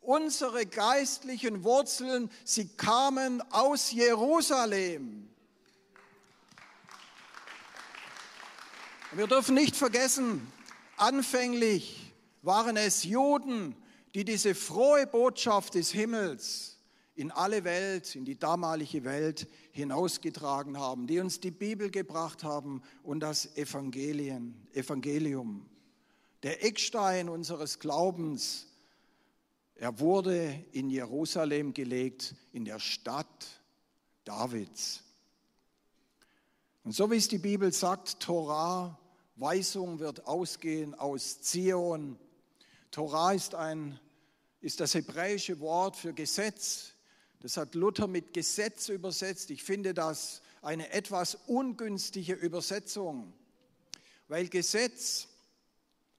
unsere 0.00 0.66
geistlichen 0.66 1.64
Wurzeln, 1.64 2.30
sie 2.44 2.68
kamen 2.68 3.42
aus 3.52 3.92
Jerusalem. 3.92 5.28
Wir 9.12 9.26
dürfen 9.26 9.54
nicht 9.54 9.76
vergessen, 9.76 10.50
anfänglich 10.96 12.12
waren 12.42 12.76
es 12.76 13.04
Juden, 13.04 13.76
die 14.14 14.24
diese 14.24 14.54
frohe 14.54 15.06
Botschaft 15.06 15.74
des 15.74 15.90
Himmels 15.90 16.69
in 17.20 17.30
alle 17.30 17.64
Welt, 17.64 18.16
in 18.16 18.24
die 18.24 18.38
damalige 18.38 19.04
Welt 19.04 19.46
hinausgetragen 19.72 20.78
haben, 20.78 21.06
die 21.06 21.20
uns 21.20 21.40
die 21.40 21.50
Bibel 21.50 21.90
gebracht 21.90 22.44
haben 22.44 22.82
und 23.02 23.20
das 23.20 23.56
Evangelium. 23.56 24.54
Der 26.42 26.64
Eckstein 26.64 27.28
unseres 27.28 27.78
Glaubens 27.78 28.66
er 29.80 29.98
wurde 29.98 30.62
in 30.72 30.90
Jerusalem 30.90 31.72
gelegt, 31.72 32.34
in 32.52 32.66
der 32.66 32.78
Stadt 32.78 33.46
Davids. 34.24 35.02
Und 36.84 36.92
so 36.92 37.10
wie 37.10 37.16
es 37.16 37.28
die 37.28 37.38
Bibel 37.38 37.72
sagt, 37.72 38.20
Torah, 38.20 39.00
Weisung 39.36 39.98
wird 39.98 40.26
ausgehen 40.26 40.94
aus 40.94 41.40
Zion. 41.40 42.18
Torah 42.90 43.32
ist, 43.32 43.54
ein, 43.54 43.98
ist 44.60 44.80
das 44.80 44.92
hebräische 44.92 45.60
Wort 45.60 45.96
für 45.96 46.12
Gesetz. 46.12 46.92
Das 47.40 47.56
hat 47.56 47.74
Luther 47.74 48.06
mit 48.06 48.34
Gesetz 48.34 48.90
übersetzt. 48.90 49.50
Ich 49.50 49.62
finde 49.62 49.94
das 49.94 50.42
eine 50.60 50.92
etwas 50.92 51.36
ungünstige 51.46 52.34
Übersetzung, 52.34 53.32
weil 54.28 54.48
Gesetz 54.48 55.26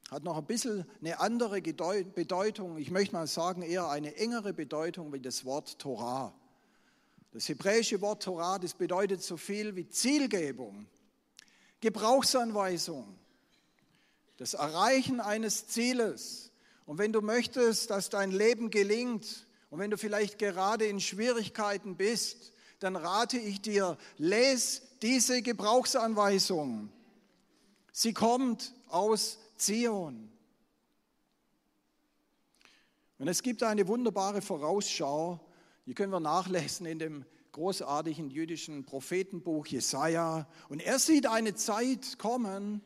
hat 0.10 0.24
noch 0.24 0.38
ein 0.38 0.46
bisschen 0.46 0.86
eine 1.00 1.20
andere 1.20 1.62
Bedeutung. 1.62 2.78
Ich 2.80 2.90
möchte 2.90 3.14
mal 3.14 3.28
sagen, 3.28 3.62
eher 3.62 3.88
eine 3.90 4.16
engere 4.16 4.52
Bedeutung 4.52 5.14
wie 5.14 5.20
das 5.20 5.46
Wort 5.46 5.78
Torah. 5.78 6.34
Das 7.32 7.48
hebräische 7.48 8.02
Wort 8.02 8.24
Torah, 8.24 8.58
das 8.58 8.74
bedeutet 8.74 9.22
so 9.22 9.38
viel 9.38 9.76
wie 9.76 9.88
Zielgebung, 9.88 10.88
Gebrauchsanweisung, 11.80 13.18
das 14.38 14.56
Erreichen 14.56 15.22
eines 15.22 15.68
Zieles. 15.68 16.52
Und 16.86 16.98
wenn 16.98 17.14
du 17.14 17.22
möchtest, 17.22 17.92
dass 17.92 18.10
dein 18.10 18.32
Leben 18.32 18.72
gelingt 18.72 19.46
und 19.72 19.80
wenn 19.80 19.90
du 19.90 19.98
vielleicht 19.98 20.38
gerade 20.38 20.86
in 20.86 21.00
Schwierigkeiten 21.00 21.96
bist, 21.96 22.52
dann 22.80 22.98
rate 22.98 23.38
ich 23.38 23.62
dir, 23.62 23.98
lese 24.18 24.82
diese 25.02 25.42
Gebrauchsanweisung. 25.42 26.90
Sie 27.94 28.14
kommt 28.14 28.74
aus 28.90 29.40
Zion. 29.56 30.30
Und 33.18 33.30
es 33.30 33.42
gibt 33.42 33.64
eine 33.64 33.88
wunderbare 33.88 34.42
Vorausschau, 34.42 35.40
die 35.86 35.94
können 35.94 36.12
wir 36.12 36.20
nachlesen 36.20 36.86
in 36.86 37.00
dem 37.00 37.26
großartigen 37.54 38.30
jüdischen 38.30 38.84
Prophetenbuch 38.84 39.68
Jesaja. 39.68 40.50
Und 40.68 40.82
er 40.82 41.00
sieht 41.00 41.28
eine 41.28 41.56
Zeit 41.56 42.18
kommen, 42.18 42.82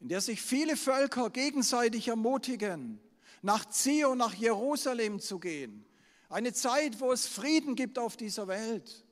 in 0.00 0.08
der 0.08 0.20
sich 0.20 0.42
viele 0.42 0.76
Völker 0.76 1.30
gegenseitig 1.30 2.08
ermutigen, 2.08 3.00
nach 3.42 3.68
Zion, 3.68 4.18
nach 4.18 4.34
Jerusalem 4.34 5.20
zu 5.20 5.38
gehen. 5.38 5.84
Eine 6.28 6.52
Zeit, 6.52 7.00
wo 7.00 7.12
es 7.12 7.26
Frieden 7.26 7.74
gibt 7.74 7.98
auf 7.98 8.16
dieser 8.16 8.46
Welt. 8.48 9.04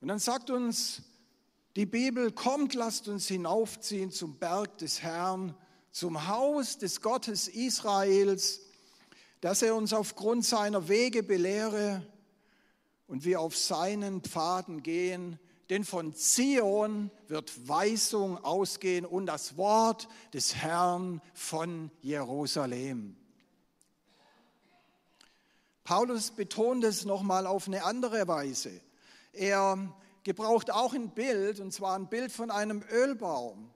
Und 0.00 0.08
dann 0.08 0.18
sagt 0.18 0.50
uns 0.50 1.02
die 1.76 1.86
Bibel, 1.86 2.32
kommt, 2.32 2.74
lasst 2.74 3.08
uns 3.08 3.26
hinaufziehen 3.28 4.10
zum 4.10 4.38
Berg 4.38 4.78
des 4.78 5.02
Herrn 5.02 5.54
zum 5.94 6.26
Haus 6.26 6.76
des 6.76 7.00
Gottes 7.00 7.46
Israels, 7.46 8.62
dass 9.40 9.62
er 9.62 9.76
uns 9.76 9.92
aufgrund 9.92 10.44
seiner 10.44 10.88
Wege 10.88 11.22
belehre 11.22 12.04
und 13.06 13.24
wir 13.24 13.40
auf 13.40 13.56
seinen 13.56 14.20
Pfaden 14.20 14.82
gehen, 14.82 15.38
denn 15.70 15.84
von 15.84 16.12
Zion 16.12 17.12
wird 17.28 17.68
Weisung 17.68 18.42
ausgehen 18.42 19.06
und 19.06 19.26
das 19.26 19.56
Wort 19.56 20.08
des 20.32 20.56
Herrn 20.56 21.22
von 21.32 21.92
Jerusalem. 22.02 23.16
Paulus 25.84 26.30
betont 26.30 26.82
es 26.82 27.04
nochmal 27.04 27.46
auf 27.46 27.68
eine 27.68 27.84
andere 27.84 28.26
Weise. 28.26 28.80
Er 29.32 29.94
gebraucht 30.22 30.70
auch 30.70 30.94
ein 30.94 31.10
Bild, 31.10 31.60
und 31.60 31.72
zwar 31.72 31.94
ein 31.96 32.08
Bild 32.08 32.32
von 32.32 32.50
einem 32.50 32.82
Ölbaum. 32.90 33.70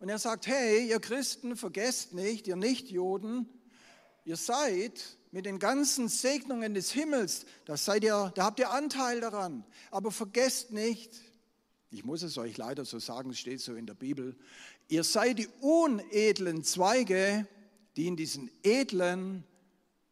Und 0.00 0.08
er 0.08 0.18
sagt, 0.18 0.48
hey, 0.48 0.88
ihr 0.88 0.98
Christen, 0.98 1.56
vergesst 1.56 2.14
nicht, 2.14 2.48
ihr 2.48 2.56
Nichtjuden, 2.56 3.48
ihr 4.24 4.36
seid 4.36 5.16
mit 5.30 5.46
den 5.46 5.60
ganzen 5.60 6.08
Segnungen 6.08 6.74
des 6.74 6.90
Himmels, 6.90 7.46
das 7.64 7.84
seid 7.84 8.02
ihr, 8.02 8.32
da 8.34 8.44
habt 8.46 8.58
ihr 8.58 8.70
Anteil 8.70 9.20
daran. 9.20 9.64
Aber 9.92 10.10
vergesst 10.10 10.72
nicht, 10.72 11.12
ich 11.90 12.04
muss 12.04 12.22
es 12.22 12.36
euch 12.38 12.56
leider 12.56 12.84
so 12.84 12.98
sagen, 12.98 13.30
es 13.30 13.38
steht 13.38 13.60
so 13.60 13.76
in 13.76 13.86
der 13.86 13.94
Bibel, 13.94 14.36
ihr 14.88 15.04
seid 15.04 15.38
die 15.38 15.48
unedlen 15.60 16.64
Zweige, 16.64 17.46
die 17.96 18.08
in 18.08 18.16
diesen 18.16 18.50
edlen 18.64 19.44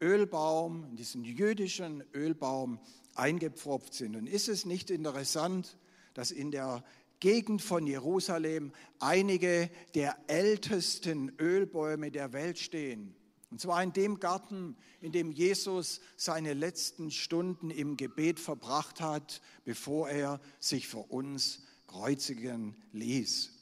Ölbaum, 0.01 0.85
in 0.85 0.97
diesen 0.97 1.25
jüdischen 1.25 2.05
Ölbaum 2.15 2.79
eingepfropft 3.15 3.95
sind. 3.95 4.17
Und 4.17 4.27
ist 4.27 4.49
es 4.49 4.65
nicht 4.65 4.91
interessant, 4.91 5.77
dass 6.15 6.31
in 6.31 6.51
der 6.51 6.85
Gegend 7.21 7.61
von 7.61 7.87
Jerusalem 7.87 8.73
einige 8.99 9.71
der 9.95 10.17
ältesten 10.27 11.33
Ölbäume 11.39 12.11
der 12.11 12.33
Welt 12.33 12.59
stehen? 12.59 13.15
Und 13.51 13.61
zwar 13.61 13.83
in 13.83 13.93
dem 13.93 14.21
Garten, 14.21 14.77
in 15.01 15.13
dem 15.13 15.33
Jesus 15.33 16.01
seine 16.17 16.55
letzten 16.55 17.11
Stunden 17.11 17.71
im 17.71 17.97
Gebet 17.97 18.39
verbracht 18.39 19.01
hat, 19.01 19.43
bevor 19.65 20.09
er 20.09 20.41
sich 20.61 20.87
für 20.87 20.99
uns 20.99 21.65
kreuzigen 21.89 22.77
ließ. 22.93 23.60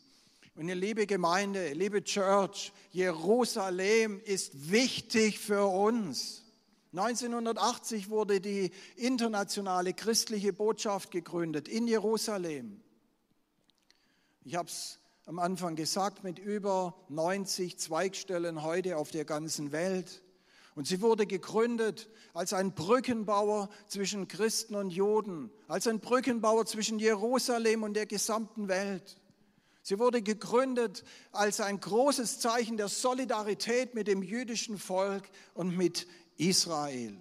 Und 0.58 0.66
ihr 0.66 0.74
liebe 0.74 1.06
Gemeinde, 1.06 1.72
liebe 1.72 2.02
Church, 2.02 2.72
Jerusalem 2.90 4.20
ist 4.24 4.72
wichtig 4.72 5.38
für 5.38 5.64
uns. 5.64 6.42
1980 6.90 8.10
wurde 8.10 8.40
die 8.40 8.72
internationale 8.96 9.94
christliche 9.94 10.52
Botschaft 10.52 11.12
gegründet 11.12 11.68
in 11.68 11.86
Jerusalem. 11.86 12.82
Ich 14.42 14.56
habe 14.56 14.68
es 14.68 14.98
am 15.26 15.38
Anfang 15.38 15.76
gesagt, 15.76 16.24
mit 16.24 16.40
über 16.40 16.92
90 17.08 17.78
Zweigstellen 17.78 18.64
heute 18.64 18.96
auf 18.96 19.12
der 19.12 19.24
ganzen 19.24 19.70
Welt. 19.70 20.24
Und 20.74 20.88
sie 20.88 21.00
wurde 21.00 21.26
gegründet 21.26 22.08
als 22.34 22.52
ein 22.52 22.74
Brückenbauer 22.74 23.68
zwischen 23.86 24.26
Christen 24.26 24.74
und 24.74 24.90
Juden, 24.90 25.52
als 25.68 25.86
ein 25.86 26.00
Brückenbauer 26.00 26.66
zwischen 26.66 26.98
Jerusalem 26.98 27.84
und 27.84 27.94
der 27.94 28.06
gesamten 28.06 28.66
Welt. 28.66 29.17
Sie 29.88 29.98
wurde 29.98 30.20
gegründet 30.20 31.02
als 31.32 31.62
ein 31.62 31.80
großes 31.80 32.40
Zeichen 32.40 32.76
der 32.76 32.88
Solidarität 32.88 33.94
mit 33.94 34.06
dem 34.06 34.22
jüdischen 34.22 34.76
Volk 34.76 35.30
und 35.54 35.78
mit 35.78 36.06
Israel. 36.36 37.16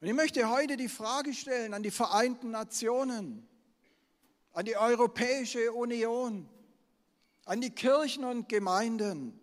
Und 0.00 0.06
ich 0.06 0.14
möchte 0.14 0.48
heute 0.48 0.76
die 0.76 0.88
Frage 0.88 1.34
stellen 1.34 1.74
an 1.74 1.82
die 1.82 1.90
Vereinten 1.90 2.52
Nationen, 2.52 3.48
an 4.52 4.64
die 4.64 4.76
Europäische 4.76 5.72
Union 5.72 6.48
an 7.46 7.60
die 7.60 7.70
Kirchen 7.70 8.22
und 8.22 8.48
Gemeinden, 8.48 9.36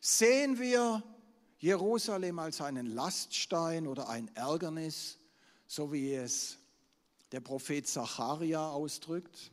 sehen 0.00 0.58
wir 0.58 1.04
Jerusalem 1.60 2.40
als 2.40 2.60
einen 2.60 2.86
Laststein 2.86 3.86
oder 3.86 4.08
ein 4.08 4.28
Ärgernis, 4.34 5.20
so 5.68 5.92
wie 5.92 6.14
es 6.14 6.58
der 7.30 7.38
Prophet 7.42 7.86
Zacharia 7.86 8.70
ausdrückt? 8.70 9.52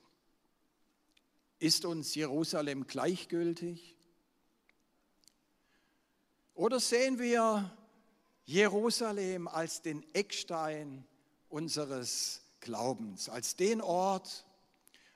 Ist 1.66 1.84
uns 1.84 2.14
Jerusalem 2.14 2.86
gleichgültig? 2.86 3.98
Oder 6.54 6.80
sehen 6.80 7.18
wir 7.18 7.76
Jerusalem 8.44 9.48
als 9.48 9.82
den 9.82 10.06
Eckstein 10.14 11.08
unseres 11.50 12.42
Glaubens, 12.60 13.30
als 13.30 13.56
den 13.56 13.82
Ort, 13.82 14.46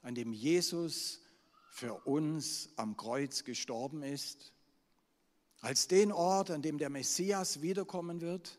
an 0.02 0.16
dem 0.16 0.34
Jesus 0.34 1.22
für 1.70 1.94
uns 2.08 2.70
am 2.78 2.98
Kreuz 2.98 3.44
gestorben 3.44 4.02
ist, 4.02 4.52
als 5.60 5.88
den 5.88 6.12
Ort, 6.12 6.50
an 6.50 6.64
dem 6.64 6.80
der 6.80 6.90
Messias 6.90 7.62
wiederkommen 7.62 8.22
wird, 8.22 8.58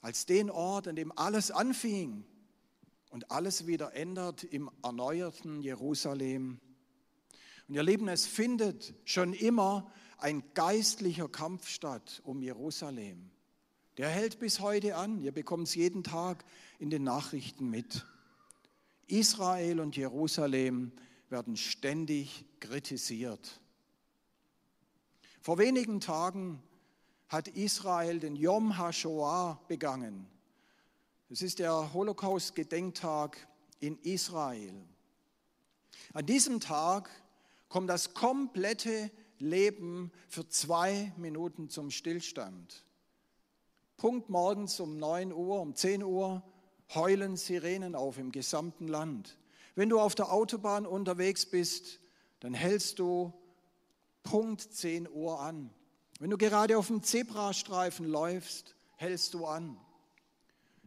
als 0.00 0.24
den 0.24 0.48
Ort, 0.48 0.88
an 0.88 0.96
dem 0.96 1.12
alles 1.18 1.50
anfing 1.50 2.24
und 3.10 3.30
alles 3.30 3.66
wieder 3.66 3.92
ändert 3.92 4.42
im 4.42 4.70
erneuerten 4.82 5.60
Jerusalem. 5.60 6.62
Und 7.68 7.74
ihr 7.74 7.82
Lieben, 7.82 8.08
es 8.08 8.26
findet 8.26 8.94
schon 9.04 9.34
immer 9.34 9.92
ein 10.16 10.42
geistlicher 10.54 11.28
Kampf 11.28 11.68
statt 11.68 12.22
um 12.24 12.40
Jerusalem. 12.40 13.30
Der 13.98 14.08
hält 14.08 14.38
bis 14.38 14.60
heute 14.60 14.96
an. 14.96 15.20
Ihr 15.20 15.32
bekommt 15.32 15.68
es 15.68 15.74
jeden 15.74 16.02
Tag 16.02 16.44
in 16.78 16.88
den 16.88 17.04
Nachrichten 17.04 17.68
mit. 17.68 18.06
Israel 19.06 19.80
und 19.80 19.96
Jerusalem 19.96 20.92
werden 21.28 21.56
ständig 21.56 22.46
kritisiert. 22.60 23.60
Vor 25.42 25.58
wenigen 25.58 26.00
Tagen 26.00 26.62
hat 27.28 27.48
Israel 27.48 28.18
den 28.18 28.36
Yom 28.36 28.78
HaShoah 28.78 29.60
begangen. 29.68 30.26
Das 31.28 31.42
ist 31.42 31.58
der 31.58 31.92
Holocaust-Gedenktag 31.92 33.46
in 33.80 33.98
Israel. 33.98 34.74
An 36.14 36.24
diesem 36.24 36.60
Tag 36.60 37.10
kommt 37.68 37.90
das 37.90 38.14
komplette 38.14 39.10
Leben 39.38 40.10
für 40.28 40.48
zwei 40.48 41.12
Minuten 41.16 41.68
zum 41.68 41.90
Stillstand. 41.90 42.84
Punkt 43.96 44.30
morgens 44.30 44.78
um 44.80 44.98
9 44.98 45.32
Uhr, 45.32 45.60
um 45.60 45.74
10 45.74 46.02
Uhr 46.02 46.42
heulen 46.94 47.36
Sirenen 47.36 47.94
auf 47.94 48.18
im 48.18 48.32
gesamten 48.32 48.88
Land. 48.88 49.36
Wenn 49.74 49.88
du 49.88 50.00
auf 50.00 50.14
der 50.14 50.32
Autobahn 50.32 50.86
unterwegs 50.86 51.46
bist, 51.46 52.00
dann 52.40 52.54
hältst 52.54 52.98
du 52.98 53.32
Punkt 54.22 54.60
10 54.60 55.08
Uhr 55.08 55.40
an. 55.40 55.70
Wenn 56.20 56.30
du 56.30 56.38
gerade 56.38 56.78
auf 56.78 56.88
dem 56.88 57.02
Zebrastreifen 57.02 58.06
läufst, 58.06 58.74
hältst 58.96 59.34
du 59.34 59.46
an. 59.46 59.78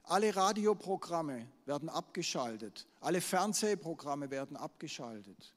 Alle 0.04 0.36
Radioprogramme 0.36 1.48
werden 1.65 1.88
abgeschaltet, 1.88 2.88
alle 3.00 3.22
Fernsehprogramme 3.22 4.30
werden 4.30 4.58
abgeschaltet. 4.58 5.54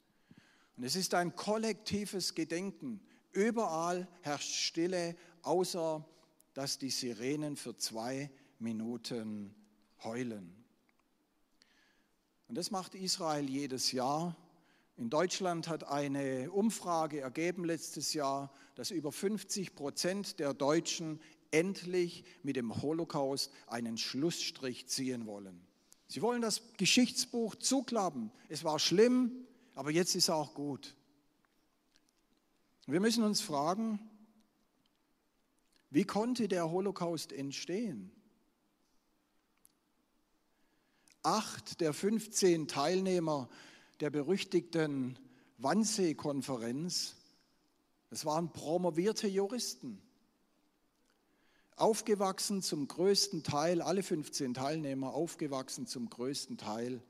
Und 0.77 0.85
es 0.85 0.97
ist 0.97 1.15
ein 1.15 1.37
kollektives 1.37 2.35
Gedenken. 2.35 3.01
Überall 3.33 4.09
herrscht 4.23 4.55
Stille, 4.55 5.17
außer 5.43 6.05
dass 6.53 6.79
die 6.79 6.91
Sirenen 6.91 7.57
für 7.57 7.77
zwei 7.77 8.31
Minuten 8.59 9.55
heulen. 10.03 10.65
Und 12.49 12.57
das 12.57 12.71
macht 12.71 12.95
Israel 12.95 13.49
jedes 13.49 13.93
Jahr. 13.93 14.37
In 14.97 15.11
Deutschland 15.11 15.69
hat 15.69 15.85
eine 15.85 16.51
Umfrage 16.53 17.21
ergeben 17.21 17.65
letztes 17.65 18.15
Jahr, 18.15 18.53
dass 18.77 18.91
über 18.91 19.11
50 19.11 19.75
Prozent 19.75 20.39
der 20.39 20.55
Deutschen 20.55 21.21
endlich 21.51 22.25
mit 22.43 22.57
dem 22.57 22.83
Holocaust 22.83 23.51
einen 23.67 23.97
Schlussstrich 23.97 24.87
ziehen 24.87 25.27
wollen. 25.27 25.61
Sie 26.07 26.23
wollen 26.23 26.43
das 26.43 26.63
Geschichtsbuch 26.77 27.57
zuklappen. 27.57 28.31
Es 28.49 28.63
war 28.63 28.79
schlimm, 28.79 29.47
aber 29.75 29.91
jetzt 29.91 30.15
ist 30.15 30.25
es 30.25 30.31
auch 30.31 30.55
gut. 30.55 30.95
Wir 32.87 33.01
müssen 33.01 33.25
uns 33.25 33.41
fragen, 33.41 33.99
wie 35.91 36.05
konnte 36.05 36.49
der 36.49 36.71
Holocaust 36.71 37.33
entstehen? 37.33 38.11
acht 41.25 41.81
der 41.81 41.93
15 41.93 42.69
Teilnehmer 42.69 43.49
der 44.01 44.11
berüchtigten 44.11 45.19
Wannsee-Konferenz, 45.59 47.17
das 48.11 48.25
waren 48.25 48.53
promovierte 48.53 49.27
Juristen, 49.27 50.01
aufgewachsen 51.77 52.63
zum 52.63 52.87
größten 52.87 53.43
Teil, 53.43 53.81
alle 53.81 54.03
15 54.03 54.55
Teilnehmer 54.55 55.15
aufgewachsen 55.15 55.87
zum 55.87 56.11
größten 56.11 56.59
Teil 56.59 57.03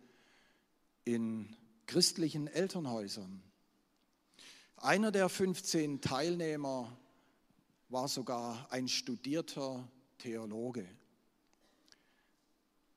in 1.04 1.54
christlichen 1.86 2.46
Elternhäusern. 2.46 3.42
Einer 4.76 5.12
der 5.12 5.28
15 5.28 6.00
Teilnehmer 6.00 6.96
war 7.88 8.08
sogar 8.08 8.66
ein 8.70 8.88
studierter 8.88 9.88
Theologe 10.18 10.86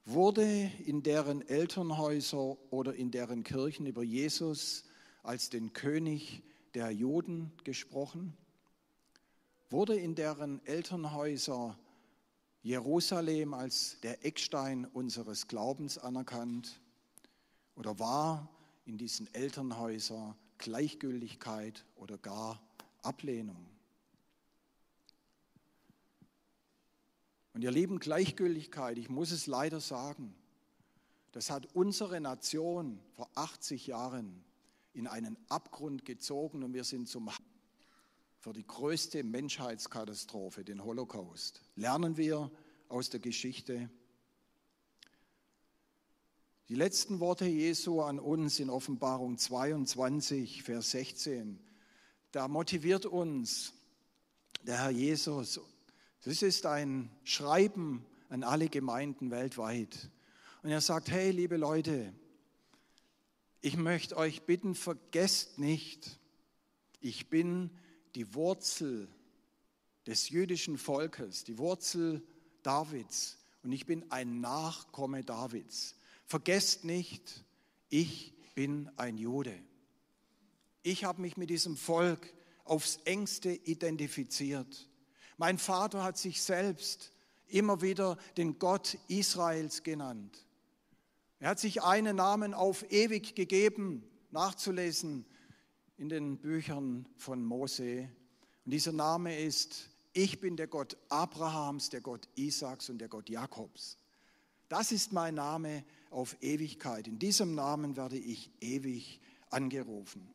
wurde 0.08 0.71
in 0.86 1.04
deren 1.04 1.45
Elternhäuser 1.47 2.58
oder 2.71 2.95
in 2.95 3.12
deren 3.12 3.43
Kirchen 3.43 3.86
über 3.86 4.04
Jesus 4.04 4.86
als 5.21 5.50
den 5.50 5.73
König 5.73 6.43
der 6.73 6.91
Juden 6.91 7.52
gesprochen? 7.65 8.36
Wurde 9.69 9.97
in 9.97 10.15
deren 10.15 10.65
Elternhäuser 10.65 11.78
Jerusalem 12.63 13.54
als 13.54 14.00
der 14.00 14.26
Eckstein 14.26 14.86
unseres 14.86 15.50
Glaubens 15.50 15.97
anerkannt? 15.97 16.80
Oder 17.76 18.00
war 18.00 18.50
in 18.88 18.97
diesen 18.97 19.32
Elternhäusern 19.34 20.36
Gleichgültigkeit 20.58 21.86
oder 21.95 22.17
gar 22.17 22.60
Ablehnung? 23.04 23.67
Und 27.54 27.63
ihr 27.63 27.71
lieben 27.71 28.00
Gleichgültigkeit, 28.00 28.97
ich 28.97 29.10
muss 29.10 29.32
es 29.32 29.47
leider 29.47 29.80
sagen, 29.80 30.36
das 31.32 31.50
hat 31.50 31.67
unsere 31.76 32.19
Nation 32.21 33.00
vor 33.15 33.30
80 33.36 33.88
Jahren 33.88 34.43
in 34.93 35.06
einen 35.06 35.38
Abgrund 35.50 36.06
gezogen 36.06 36.63
und 36.63 36.73
wir 36.73 36.84
sind 36.84 37.08
zum 37.08 37.30
für 38.39 38.54
die 38.54 38.65
größte 38.65 39.23
Menschheitskatastrophe, 39.23 40.63
den 40.63 40.84
Holocaust. 40.84 41.62
Lernen 41.76 42.17
wir 42.17 42.52
aus 42.88 43.10
der 43.10 43.19
Geschichte. 43.19 43.89
Die 46.69 46.75
letzten 46.75 47.21
Worte 47.21 47.45
Jesu 47.45 48.01
an 48.01 48.19
uns 48.19 48.60
in 48.60 48.69
Offenbarung 48.69 49.38
22, 49.38 50.63
Vers 50.63 50.91
16, 50.91 51.58
da 52.34 52.49
motiviert 52.49 53.06
uns 53.06 53.71
der 54.63 54.80
Herr 54.80 54.89
Jesus. 54.89 55.62
Das 56.25 56.41
ist 56.41 56.65
ein 56.65 57.10
Schreiben 57.23 58.06
an 58.27 58.43
alle 58.43 58.67
Gemeinden 58.67 59.32
weltweit. 59.32 60.10
Und 60.62 60.69
er 60.69 60.82
sagt, 60.82 61.10
hey 61.10 61.32
liebe 61.32 61.56
Leute, 61.56 62.13
ich 63.62 63.77
möchte 63.77 64.17
euch 64.17 64.41
bitten, 64.41 64.75
vergesst 64.75 65.60
nicht, 65.60 66.19
ich 66.99 67.30
bin 67.30 67.69
die 68.13 68.34
Wurzel 68.34 69.08
des 70.06 70.27
jüdischen 70.27 70.77
Volkes, 70.77 71.45
die 71.45 71.60
Wurzel 71.60 72.21
Davids 72.62 73.38
und 73.63 73.71
ich 73.71 73.86
bin 73.86 74.12
ein 74.12 74.41
Nachkomme 74.41 75.23
Davids. 75.23 75.96
Vergesst 76.28 76.84
nicht, 76.84 77.46
ich 77.88 78.34
bin 78.54 78.92
ein 78.98 79.18
Jude. 79.18 79.58
Ich 80.84 81.06
habe 81.06 81.22
mich 81.22 81.38
mit 81.38 81.50
diesem 81.50 81.78
Volk 81.78 82.34
aufs 82.66 82.98
engste 83.06 83.52
identifiziert. 83.52 84.90
Mein 85.38 85.58
Vater 85.58 86.04
hat 86.04 86.18
sich 86.18 86.42
selbst 86.42 87.13
immer 87.48 87.82
wieder 87.82 88.18
den 88.36 88.60
Gott 88.60 88.98
Israels 89.08 89.84
genannt. 89.84 90.46
Er 91.40 91.52
hat 91.52 91.60
sich 91.60 91.82
einen 91.82 92.18
Namen 92.18 92.54
auf 92.54 92.92
ewig 92.92 93.34
gegeben, 93.34 94.04
nachzulesen 94.32 95.26
in 95.96 96.10
den 96.10 96.40
Büchern 96.40 97.08
von 97.16 97.46
Mose. 97.46 98.10
Und 98.66 98.72
dieser 98.72 98.92
Name 98.92 99.40
ist, 99.40 99.90
ich 100.12 100.42
bin 100.42 100.58
der 100.58 100.68
Gott 100.68 100.98
Abrahams, 101.08 101.90
der 101.90 102.02
Gott 102.02 102.28
Isaaks 102.36 102.90
und 102.90 102.98
der 102.98 103.08
Gott 103.08 103.30
Jakobs. 103.30 103.98
Das 104.68 104.92
ist 104.92 105.13
mein 105.13 105.36
Name 105.36 105.86
auf 106.12 106.38
Ewigkeit. 106.41 107.08
In 107.08 107.20
diesem 107.20 107.56
Namen 107.56 107.96
werde 107.98 108.17
ich 108.17 108.52
ewig 108.62 109.20
angerufen. 109.50 110.28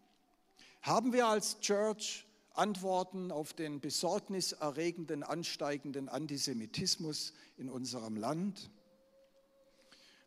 Haben 0.82 1.12
wir 1.12 1.26
als 1.26 1.60
Church 1.60 2.26
Antworten 2.54 3.30
auf 3.30 3.52
den 3.52 3.80
besorgniserregenden, 3.80 5.22
ansteigenden 5.22 6.08
Antisemitismus 6.08 7.32
in 7.56 7.68
unserem 7.68 8.16
Land? 8.16 8.70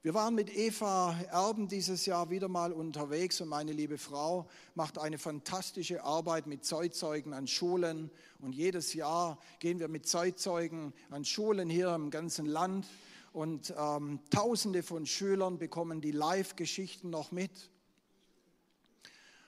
Wir 0.06 0.14
waren 0.14 0.36
mit 0.36 0.56
Eva 0.56 1.20
Erben 1.32 1.68
dieses 1.68 2.06
Jahr 2.06 2.30
wieder 2.30 2.48
mal 2.48 2.72
unterwegs 2.72 3.42
und 3.42 3.50
meine 3.50 3.72
liebe 3.72 3.98
Frau 3.98 4.48
macht 4.76 5.00
eine 5.00 5.18
fantastische 5.18 6.04
Arbeit 6.04 6.46
mit 6.46 6.64
Zeitzeugen 6.64 7.34
an 7.34 7.48
Schulen. 7.48 8.12
Und 8.40 8.54
jedes 8.54 8.94
Jahr 8.94 9.40
gehen 9.60 9.80
wir 9.80 9.88
mit 9.88 10.08
Zeitzeugen 10.08 10.94
an 11.10 11.26
Schulen 11.26 11.72
hier 11.72 11.96
im 11.96 12.12
ganzen 12.12 12.46
Land 12.46 12.86
und 13.36 13.74
ähm, 13.78 14.22
Tausende 14.30 14.82
von 14.82 15.06
Schülern 15.06 15.58
bekommen 15.58 16.00
die 16.00 16.12
Live-Geschichten 16.12 17.10
noch 17.10 17.34
mit. 17.34 17.70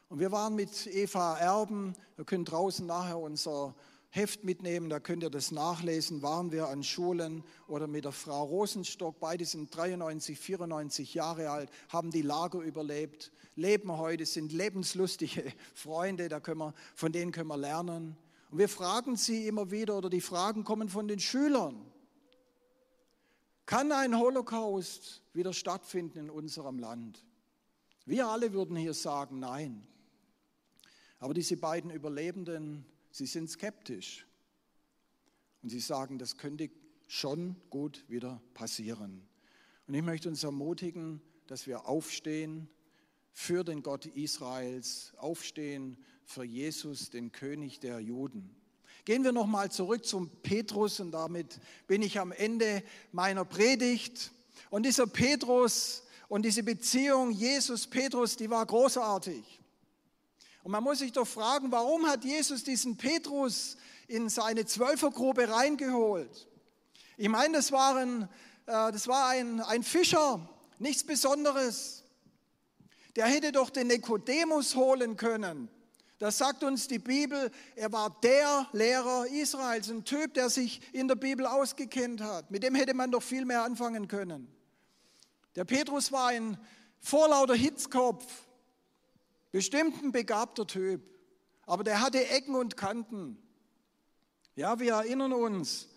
Und 0.10 0.20
wir 0.20 0.34
waren 0.34 0.56
mit 0.56 0.88
Eva 0.88 1.38
Erben, 1.38 1.96
wir 2.18 2.26
können 2.26 2.44
draußen 2.44 2.86
nachher 2.86 3.18
unser 3.18 3.76
Heft 4.10 4.44
mitnehmen, 4.44 4.90
da 4.90 5.00
könnt 5.00 5.24
ihr 5.24 5.30
das 5.30 5.52
nachlesen, 5.52 6.22
waren 6.22 6.52
wir 6.52 6.68
an 6.68 6.84
Schulen 6.84 7.46
oder 7.70 7.88
mit 7.88 8.04
der 8.04 8.12
Frau 8.12 8.44
Rosenstock, 8.44 9.22
beide 9.22 9.46
sind 9.46 9.74
93, 9.74 10.38
94 10.38 11.14
Jahre 11.14 11.50
alt, 11.50 11.70
haben 11.88 12.12
die 12.12 12.24
Lager 12.24 12.60
überlebt, 12.60 13.32
leben 13.56 13.98
heute, 13.98 14.26
sind 14.26 14.52
lebenslustige 14.52 15.44
Freunde, 15.74 16.28
da 16.28 16.42
können 16.42 16.60
wir, 16.60 16.74
von 16.94 17.14
denen 17.14 17.32
können 17.32 17.48
wir 17.48 17.58
lernen. 17.58 18.18
Und 18.52 18.58
wir 18.58 18.68
fragen 18.68 19.16
sie 19.16 19.48
immer 19.48 19.72
wieder, 19.72 19.98
oder 19.98 20.10
die 20.10 20.20
Fragen 20.20 20.66
kommen 20.66 20.90
von 20.90 21.08
den 21.08 21.20
Schülern. 21.22 21.90
Kann 23.68 23.92
ein 23.92 24.18
Holocaust 24.18 25.22
wieder 25.34 25.52
stattfinden 25.52 26.20
in 26.20 26.30
unserem 26.30 26.80
Land? 26.80 27.26
Wir 28.06 28.30
alle 28.30 28.54
würden 28.54 28.78
hier 28.78 28.94
sagen, 28.94 29.40
nein. 29.40 29.86
Aber 31.20 31.34
diese 31.34 31.58
beiden 31.58 31.92
Überlebenden, 31.92 32.86
sie 33.12 33.26
sind 33.26 33.50
skeptisch. 33.50 34.26
Und 35.62 35.68
sie 35.68 35.82
sagen, 35.82 36.18
das 36.18 36.38
könnte 36.38 36.70
schon 37.08 37.58
gut 37.70 38.06
wieder 38.08 38.42
passieren. 38.54 39.28
Und 39.86 39.94
ich 39.94 40.02
möchte 40.02 40.30
uns 40.30 40.46
ermutigen, 40.46 41.22
dass 41.48 41.68
wir 41.68 41.88
aufstehen 41.88 42.70
für 43.34 43.66
den 43.66 43.84
Gott 43.84 44.06
Israels, 44.06 45.14
aufstehen 45.18 45.98
für 46.24 46.46
Jesus, 46.46 47.10
den 47.10 47.34
König 47.34 47.82
der 47.82 48.00
Juden. 48.00 48.56
Gehen 49.08 49.24
wir 49.24 49.32
nochmal 49.32 49.72
zurück 49.72 50.06
zum 50.06 50.30
Petrus 50.42 51.00
und 51.00 51.14
damit 51.14 51.62
bin 51.88 52.02
ich 52.02 52.20
am 52.20 52.34
Ende 52.34 52.84
meiner 53.14 53.46
Predigt. 53.46 54.34
Und 54.70 54.84
dieser 54.84 55.08
Petrus 55.08 56.04
und 56.28 56.44
diese 56.44 56.62
Beziehung 56.62 57.32
Jesus-Petrus, 57.32 58.36
die 58.36 58.50
war 58.50 58.66
großartig. 58.66 59.62
Und 60.62 60.74
man 60.74 60.84
muss 60.84 61.00
sich 61.00 61.14
doch 61.14 61.26
fragen, 61.26 61.72
warum 61.72 62.06
hat 62.06 62.26
Jesus 62.26 62.66
diesen 62.66 62.98
Petrus 62.98 63.78
in 64.10 64.28
seine 64.28 64.66
Zwölfergruppe 64.66 65.50
reingeholt? 65.50 66.46
Ich 67.16 67.30
meine, 67.30 67.56
das, 67.56 67.72
waren, 67.72 68.24
äh, 68.66 68.92
das 68.92 69.08
war 69.08 69.30
ein, 69.30 69.62
ein 69.62 69.84
Fischer, 69.84 70.50
nichts 70.80 71.06
Besonderes. 71.06 72.04
Der 73.16 73.28
hätte 73.28 73.54
doch 73.54 73.70
den 73.70 73.88
Nikodemus 73.88 74.76
holen 74.76 75.16
können. 75.16 75.70
Das 76.20 76.40
sagt 76.40 76.64
uns 76.64 76.88
die 76.88 76.98
Bibel, 77.00 77.52
er 77.76 77.92
war 77.92 78.20
der 78.22 78.68
Lehrer 78.72 79.28
Israels, 79.28 79.90
ein 79.90 80.04
Typ, 80.04 80.34
der 80.34 80.50
sich 80.50 80.82
in 80.94 81.08
der 81.08 81.16
Bibel 81.16 81.46
ausgekennt 81.46 82.22
hat. 82.22 82.50
Mit 82.50 82.64
dem 82.64 82.74
hätte 82.74 82.96
man 82.96 83.12
doch 83.12 83.22
viel 83.22 83.46
mehr 83.46 83.64
anfangen 83.64 84.08
können. 84.08 84.52
Der 85.56 85.66
Petrus 85.66 86.12
war 86.12 86.28
ein 86.28 86.58
vorlauter 87.00 87.56
Hitzkopf, 87.56 88.26
bestimmt 89.52 90.04
ein 90.04 90.12
begabter 90.12 90.66
Typ, 90.66 91.02
aber 91.68 91.84
der 91.84 92.02
hatte 92.02 92.28
Ecken 92.30 92.56
und 92.56 92.78
Kanten. 92.78 93.38
Ja, 94.56 94.80
wir 94.80 94.94
erinnern 94.94 95.34
uns, 95.34 95.88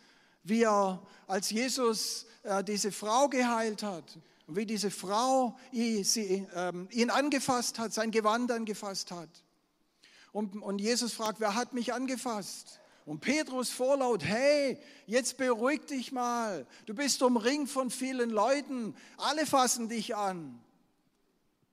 wie 0.43 0.65
er, 0.65 1.03
als 1.27 1.51
Jesus 1.51 2.27
äh, 2.43 2.63
diese 2.63 2.93
Frau 2.93 3.29
geheilt 3.29 3.83
hat, 3.83 4.19
wie 4.47 4.67
diese 4.67 4.91
Frau 4.91 5.57
ihn, 5.73 6.05
sie, 6.05 6.47
ähm, 6.55 6.89
ihn 6.91 7.09
angefasst 7.09 7.79
hat, 7.79 7.95
sein 7.95 8.11
Gewand 8.11 8.51
angefasst 8.53 9.13
hat. 9.13 9.31
Und, 10.33 10.62
und 10.62 10.81
Jesus 10.81 11.12
fragt, 11.12 11.40
wer 11.40 11.55
hat 11.55 11.73
mich 11.73 11.93
angefasst? 11.93 12.81
Und 13.07 13.21
Petrus 13.21 13.71
vorlaut, 13.71 14.23
hey, 14.25 14.79
jetzt 15.07 15.37
beruhig 15.37 15.87
dich 15.87 16.12
mal. 16.12 16.66
Du 16.87 16.95
bist 16.95 17.23
umringt 17.23 17.69
von 17.69 17.90
vielen 17.90 18.31
Leuten. 18.31 18.95
Alle 19.16 19.47
fassen 19.47 19.88
dich 19.88 20.14
an. 20.14 20.61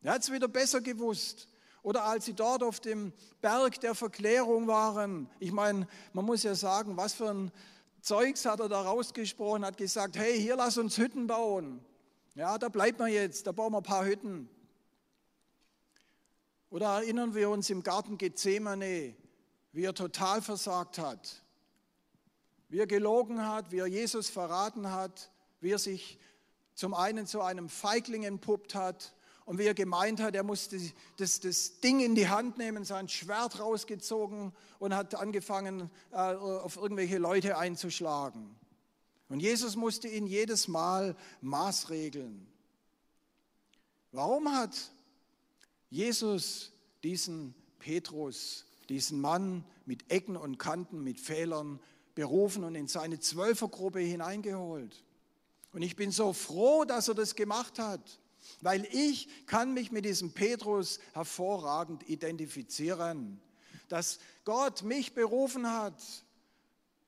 Er 0.01 0.13
hat 0.13 0.23
es 0.23 0.31
wieder 0.31 0.47
besser 0.47 0.81
gewusst. 0.81 1.47
Oder 1.83 2.05
als 2.05 2.25
sie 2.25 2.33
dort 2.33 2.63
auf 2.63 2.79
dem 2.79 3.13
Berg 3.41 3.79
der 3.81 3.93
Verklärung 3.93 4.67
waren. 4.67 5.29
Ich 5.39 5.51
meine, 5.51 5.87
man 6.13 6.25
muss 6.25 6.43
ja 6.43 6.55
sagen, 6.55 6.97
was 6.97 7.13
für 7.13 7.29
ein 7.29 7.51
Zeugs 8.01 8.45
hat 8.45 8.59
er 8.59 8.69
da 8.69 8.81
rausgesprochen, 8.81 9.65
hat 9.65 9.77
gesagt, 9.77 10.17
hey, 10.17 10.39
hier 10.39 10.55
lass 10.55 10.77
uns 10.77 10.97
Hütten 10.97 11.27
bauen. 11.27 11.79
Ja, 12.35 12.57
da 12.57 12.69
bleibt 12.69 12.99
man 12.99 13.11
jetzt, 13.11 13.47
da 13.47 13.51
bauen 13.51 13.73
wir 13.73 13.77
ein 13.77 13.83
paar 13.83 14.05
Hütten. 14.05 14.49
Oder 16.69 16.87
erinnern 16.87 17.33
wir 17.33 17.49
uns 17.49 17.69
im 17.69 17.83
Garten 17.83 18.17
Gethsemane, 18.17 19.15
wie 19.71 19.83
er 19.83 19.93
total 19.93 20.41
versagt 20.41 20.97
hat, 20.97 21.41
wie 22.69 22.79
er 22.79 22.87
gelogen 22.87 23.45
hat, 23.45 23.71
wie 23.71 23.79
er 23.79 23.87
Jesus 23.87 24.29
verraten 24.29 24.91
hat, 24.91 25.31
wie 25.61 25.71
er 25.71 25.79
sich 25.79 26.19
zum 26.73 26.93
einen 26.93 27.25
zu 27.25 27.41
einem 27.41 27.69
Feigling 27.69 28.23
entpuppt 28.23 28.75
hat 28.75 29.13
und 29.45 29.57
wie 29.57 29.65
er 29.65 29.73
gemeint 29.73 30.19
hat, 30.19 30.35
er 30.35 30.43
musste 30.43 30.77
das, 31.15 31.39
das 31.39 31.79
Ding 31.79 32.01
in 32.01 32.15
die 32.15 32.27
Hand 32.27 32.57
nehmen, 32.57 32.83
sein 32.83 33.07
Schwert 33.07 33.59
rausgezogen 33.59 34.53
und 34.77 34.93
hat 34.93 35.15
angefangen, 35.15 35.89
äh, 36.11 36.17
auf 36.17 36.75
irgendwelche 36.75 37.17
Leute 37.17 37.57
einzuschlagen. 37.57 38.55
Und 39.29 39.39
Jesus 39.39 39.75
musste 39.75 40.07
ihn 40.07 40.27
jedes 40.27 40.67
Mal 40.67 41.15
maßregeln. 41.41 42.45
Warum 44.11 44.51
hat 44.51 44.91
Jesus 45.89 46.71
diesen 47.03 47.53
Petrus, 47.79 48.65
diesen 48.89 49.21
Mann 49.21 49.63
mit 49.85 50.11
Ecken 50.11 50.35
und 50.35 50.57
Kanten, 50.57 51.03
mit 51.03 51.19
Fehlern 51.19 51.79
berufen 52.15 52.63
und 52.63 52.75
in 52.75 52.87
seine 52.87 53.19
Zwölfergruppe 53.19 53.99
hineingeholt. 53.99 55.03
Und 55.71 55.81
ich 55.81 55.95
bin 55.95 56.11
so 56.11 56.33
froh, 56.33 56.85
dass 56.85 57.07
er 57.07 57.13
das 57.13 57.35
gemacht 57.35 57.79
hat, 57.79 58.19
weil 58.61 58.87
ich 58.91 59.27
kann 59.45 59.73
mich 59.73 59.91
mit 59.91 60.05
diesem 60.05 60.31
Petrus 60.31 60.99
hervorragend 61.13 62.09
identifizieren. 62.09 63.39
Dass 63.87 64.19
Gott 64.43 64.83
mich 64.83 65.13
berufen 65.13 65.71
hat, 65.71 66.01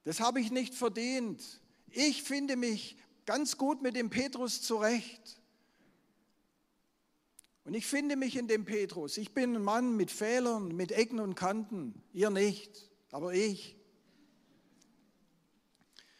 das 0.04 0.20
habe 0.20 0.40
ich 0.40 0.52
nicht 0.52 0.74
verdient. 0.74 1.44
Ich 1.92 2.24
finde 2.24 2.56
mich 2.56 2.98
ganz 3.26 3.58
gut 3.58 3.82
mit 3.82 3.96
dem 3.96 4.10
Petrus 4.10 4.62
zurecht. 4.62 5.39
Und 7.70 7.76
ich 7.76 7.86
finde 7.86 8.16
mich 8.16 8.36
in 8.36 8.48
dem 8.48 8.66
Petrus. 8.66 9.18
Ich 9.18 9.36
bin 9.36 9.56
ein 9.56 9.62
Mann 9.62 9.96
mit 9.96 10.10
Fehlern, 10.10 10.76
mit 10.76 10.92
Ecken 10.92 11.20
und 11.20 11.36
Kanten. 11.36 12.02
Ihr 12.14 12.32
nicht. 12.32 12.90
aber 13.12 13.36
ich. 13.36 13.76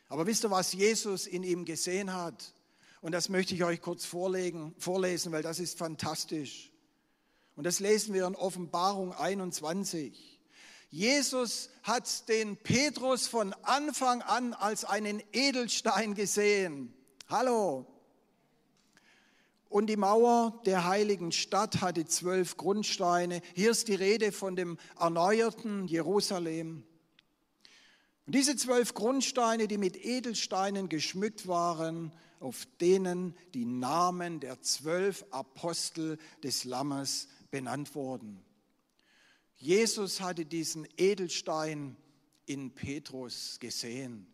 Aber 0.10 0.28
wisst 0.28 0.46
ihr, 0.46 0.52
was 0.52 0.74
Jesus 0.74 1.26
in 1.26 1.42
ihm 1.42 1.66
gesehen 1.66 2.14
hat? 2.14 2.54
Und 3.02 3.14
das 3.14 3.30
möchte 3.30 3.56
ich 3.56 3.64
euch 3.64 3.82
kurz 3.82 4.06
vorlegen, 4.06 4.76
vorlesen, 4.78 5.32
weil 5.32 5.42
das 5.42 5.60
ist 5.60 5.76
fantastisch. 5.76 6.72
Und 7.56 7.64
das 7.64 7.80
lesen 7.80 8.14
wir 8.14 8.28
in 8.28 8.36
Offenbarung 8.36 9.12
21. 9.12 10.40
Jesus 10.92 11.72
hat 11.82 12.30
den 12.30 12.58
Petrus 12.58 13.26
von 13.26 13.54
Anfang 13.64 14.22
an 14.22 14.54
als 14.54 14.86
einen 14.86 15.20
Edelstein 15.34 16.14
gesehen. 16.14 16.94
Hallo. 17.28 17.88
Und 19.70 19.86
die 19.88 19.98
Mauer 19.98 20.62
der 20.66 20.86
heiligen 20.86 21.32
Stadt 21.32 21.80
hatte 21.80 22.06
zwölf 22.06 22.58
Grundsteine. 22.58 23.42
Hier 23.54 23.70
ist 23.70 23.88
die 23.88 23.96
Rede 23.96 24.32
von 24.32 24.56
dem 24.56 24.78
erneuerten 25.00 25.88
Jerusalem. 25.88 26.84
Und 28.26 28.36
diese 28.36 28.56
zwölf 28.56 28.96
Grundsteine, 28.96 29.68
die 29.68 29.78
mit 29.78 29.96
Edelsteinen 30.04 30.90
geschmückt 30.90 31.48
waren, 31.48 32.12
auf 32.40 32.68
denen 32.82 33.36
die 33.54 33.66
Namen 33.66 34.40
der 34.40 34.60
zwölf 34.62 35.24
Apostel 35.30 36.18
des 36.44 36.64
Lammes 36.64 37.28
benannt 37.52 37.94
wurden. 37.94 38.44
Jesus 39.56 40.22
hatte 40.22 40.46
diesen 40.46 40.88
Edelstein 40.98 41.96
in 42.46 42.72
Petrus 42.72 43.60
gesehen. 43.60 44.26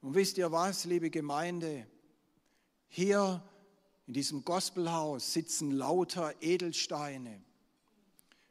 Und 0.00 0.14
wisst 0.14 0.38
ihr 0.38 0.52
was, 0.52 0.84
liebe 0.84 1.10
Gemeinde? 1.10 1.86
Hier 2.86 3.42
in 4.08 4.14
diesem 4.14 4.42
Gospelhaus 4.42 5.34
sitzen 5.34 5.70
lauter 5.70 6.34
Edelsteine. 6.40 7.42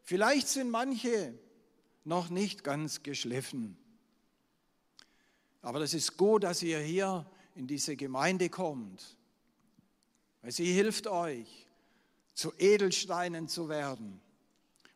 Vielleicht 0.03 0.47
sind 0.47 0.69
manche 0.69 1.33
noch 2.03 2.29
nicht 2.29 2.63
ganz 2.63 3.01
geschliffen. 3.01 3.75
Aber 5.63 5.79
das 5.79 5.95
ist 5.95 6.15
gut, 6.15 6.43
dass 6.43 6.61
ihr 6.61 6.77
hier 6.77 7.25
in 7.55 7.65
diese 7.65 7.95
Gemeinde 7.95 8.49
kommt, 8.49 9.17
weil 10.43 10.51
sie 10.51 10.71
hilft 10.71 11.07
euch, 11.07 11.67
zu 12.35 12.53
Edelsteinen 12.59 13.47
zu 13.47 13.67
werden. 13.67 14.21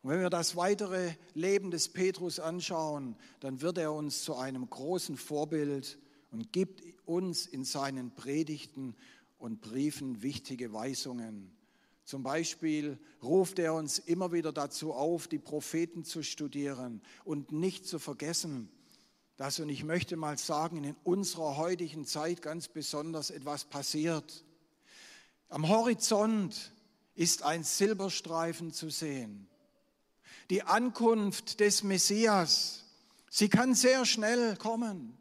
Und 0.04 0.12
wenn 0.12 0.22
wir 0.22 0.30
das 0.30 0.56
weitere 0.56 1.16
Leben 1.34 1.72
des 1.72 1.90
Petrus 1.90 2.40
anschauen, 2.40 3.16
dann 3.40 3.62
wird 3.62 3.80
er 3.80 3.94
uns 3.94 4.24
zu 4.24 4.36
einem 4.36 4.70
großen 4.70 5.18
Vorbild 5.18 5.98
und 6.30 6.54
gibt 6.54 6.84
uns 7.08 7.48
in 7.48 7.64
seinen 7.66 8.14
Predigten 8.14 8.96
und 9.42 9.62
Briefen 9.62 10.22
wichtige 10.22 10.72
Weisungen. 10.72 11.52
Zum 12.04 12.24
Beispiel 12.24 13.00
ruft 13.24 13.60
er 13.60 13.74
uns 13.74 14.00
immer 14.00 14.32
wieder 14.32 14.52
dazu 14.52 14.94
auf, 14.94 15.28
die 15.28 15.40
Propheten 15.40 16.04
zu 16.04 16.24
studieren 16.24 17.02
und 17.26 17.52
nicht 17.52 17.86
zu 17.88 18.00
vergessen, 18.00 18.70
dass, 19.38 19.60
und 19.60 19.70
ich 19.70 19.84
möchte 19.84 20.16
mal 20.16 20.38
sagen, 20.38 20.84
in 20.84 20.96
unserer 21.04 21.58
heutigen 21.58 22.06
Zeit 22.06 22.42
ganz 22.42 22.68
besonders 22.68 23.32
etwas 23.32 23.66
passiert. 23.66 24.46
Am 25.50 25.68
Horizont 25.68 26.74
ist 27.16 27.44
ein 27.44 27.64
Silberstreifen 27.64 28.72
zu 28.72 28.90
sehen. 28.90 29.48
Die 30.50 30.64
Ankunft 30.64 31.60
des 31.60 31.84
Messias, 31.84 32.84
sie 33.30 33.50
kann 33.50 33.74
sehr 33.74 34.06
schnell 34.06 34.56
kommen, 34.58 35.18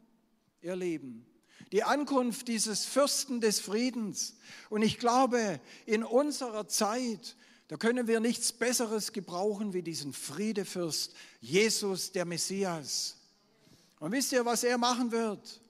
ihr 0.61 0.75
Lieben 0.75 1.25
die 1.71 1.83
Ankunft 1.83 2.47
dieses 2.47 2.85
Fürsten 2.85 3.41
des 3.41 3.59
Friedens. 3.59 4.35
Und 4.69 4.81
ich 4.81 4.99
glaube, 4.99 5.59
in 5.85 6.03
unserer 6.03 6.67
Zeit, 6.67 7.35
da 7.67 7.77
können 7.77 8.07
wir 8.07 8.19
nichts 8.19 8.51
Besseres 8.51 9.13
gebrauchen 9.13 9.73
wie 9.73 9.81
diesen 9.81 10.13
Friedefürst, 10.13 11.13
Jesus 11.39 12.11
der 12.11 12.25
Messias. 12.25 13.15
Und 13.99 14.11
wisst 14.11 14.31
ihr, 14.33 14.45
was 14.45 14.63
er 14.63 14.77
machen 14.77 15.11
wird? 15.11 15.60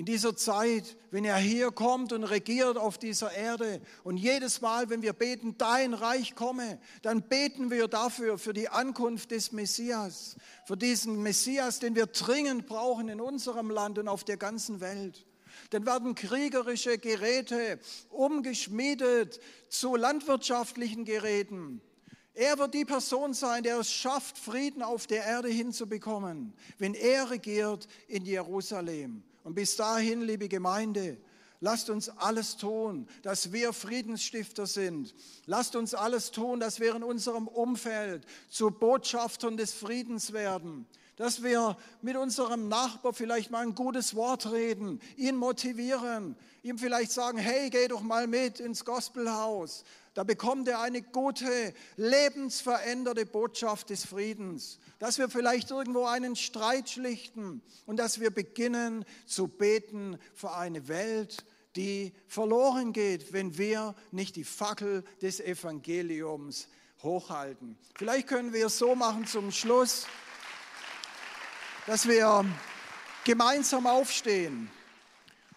In 0.00 0.06
dieser 0.06 0.34
Zeit, 0.34 0.96
wenn 1.10 1.26
er 1.26 1.36
hier 1.36 1.72
kommt 1.72 2.14
und 2.14 2.24
regiert 2.24 2.78
auf 2.78 2.96
dieser 2.96 3.32
Erde 3.32 3.82
und 4.02 4.16
jedes 4.16 4.62
Mal, 4.62 4.88
wenn 4.88 5.02
wir 5.02 5.12
beten, 5.12 5.58
dein 5.58 5.92
Reich 5.92 6.34
komme, 6.34 6.80
dann 7.02 7.20
beten 7.20 7.70
wir 7.70 7.86
dafür, 7.86 8.38
für 8.38 8.54
die 8.54 8.70
Ankunft 8.70 9.30
des 9.30 9.52
Messias, 9.52 10.36
für 10.64 10.78
diesen 10.78 11.22
Messias, 11.22 11.80
den 11.80 11.94
wir 11.96 12.06
dringend 12.06 12.66
brauchen 12.66 13.10
in 13.10 13.20
unserem 13.20 13.68
Land 13.68 13.98
und 13.98 14.08
auf 14.08 14.24
der 14.24 14.38
ganzen 14.38 14.80
Welt. 14.80 15.26
Dann 15.68 15.84
werden 15.84 16.14
kriegerische 16.14 16.96
Geräte 16.96 17.78
umgeschmiedet 18.08 19.38
zu 19.68 19.96
landwirtschaftlichen 19.96 21.04
Geräten. 21.04 21.82
Er 22.32 22.56
wird 22.56 22.72
die 22.72 22.86
Person 22.86 23.34
sein, 23.34 23.64
der 23.64 23.80
es 23.80 23.92
schafft, 23.92 24.38
Frieden 24.38 24.80
auf 24.80 25.06
der 25.06 25.26
Erde 25.26 25.50
hinzubekommen, 25.50 26.54
wenn 26.78 26.94
er 26.94 27.28
regiert 27.28 27.86
in 28.08 28.24
Jerusalem. 28.24 29.24
Und 29.44 29.54
bis 29.54 29.76
dahin, 29.76 30.22
liebe 30.22 30.48
Gemeinde, 30.48 31.18
Lasst 31.62 31.90
uns 31.90 32.08
alles 32.08 32.56
tun, 32.56 33.06
dass 33.20 33.52
wir 33.52 33.74
Friedensstifter 33.74 34.66
sind. 34.66 35.14
Lasst 35.44 35.76
uns 35.76 35.92
alles 35.92 36.30
tun, 36.30 36.58
dass 36.58 36.80
wir 36.80 36.96
in 36.96 37.02
unserem 37.02 37.46
Umfeld 37.48 38.24
zu 38.48 38.70
Botschaftern 38.70 39.58
des 39.58 39.74
Friedens 39.74 40.32
werden 40.32 40.86
dass 41.20 41.42
wir 41.42 41.76
mit 42.00 42.16
unserem 42.16 42.68
Nachbar 42.68 43.12
vielleicht 43.12 43.50
mal 43.50 43.60
ein 43.60 43.74
gutes 43.74 44.14
Wort 44.14 44.50
reden, 44.50 45.02
ihn 45.18 45.36
motivieren, 45.36 46.34
ihm 46.62 46.78
vielleicht 46.78 47.10
sagen, 47.12 47.36
hey, 47.36 47.68
geh 47.68 47.88
doch 47.88 48.00
mal 48.00 48.26
mit 48.26 48.58
ins 48.58 48.86
Gospelhaus. 48.86 49.84
Da 50.14 50.24
bekommt 50.24 50.66
er 50.66 50.80
eine 50.80 51.02
gute, 51.02 51.74
lebensveränderte 51.98 53.26
Botschaft 53.26 53.90
des 53.90 54.06
Friedens. 54.06 54.78
Dass 54.98 55.18
wir 55.18 55.28
vielleicht 55.28 55.70
irgendwo 55.70 56.06
einen 56.06 56.36
Streit 56.36 56.88
schlichten 56.88 57.60
und 57.84 57.98
dass 57.98 58.18
wir 58.18 58.30
beginnen 58.30 59.04
zu 59.26 59.46
beten 59.46 60.18
für 60.32 60.54
eine 60.54 60.88
Welt, 60.88 61.44
die 61.76 62.14
verloren 62.28 62.94
geht, 62.94 63.34
wenn 63.34 63.58
wir 63.58 63.94
nicht 64.10 64.36
die 64.36 64.44
Fackel 64.44 65.04
des 65.20 65.38
Evangeliums 65.40 66.68
hochhalten. 67.02 67.76
Vielleicht 67.94 68.26
können 68.26 68.54
wir 68.54 68.68
es 68.68 68.78
so 68.78 68.94
machen 68.94 69.26
zum 69.26 69.52
Schluss 69.52 70.06
dass 71.90 72.06
wir 72.06 72.44
gemeinsam 73.24 73.84
aufstehen 73.88 74.70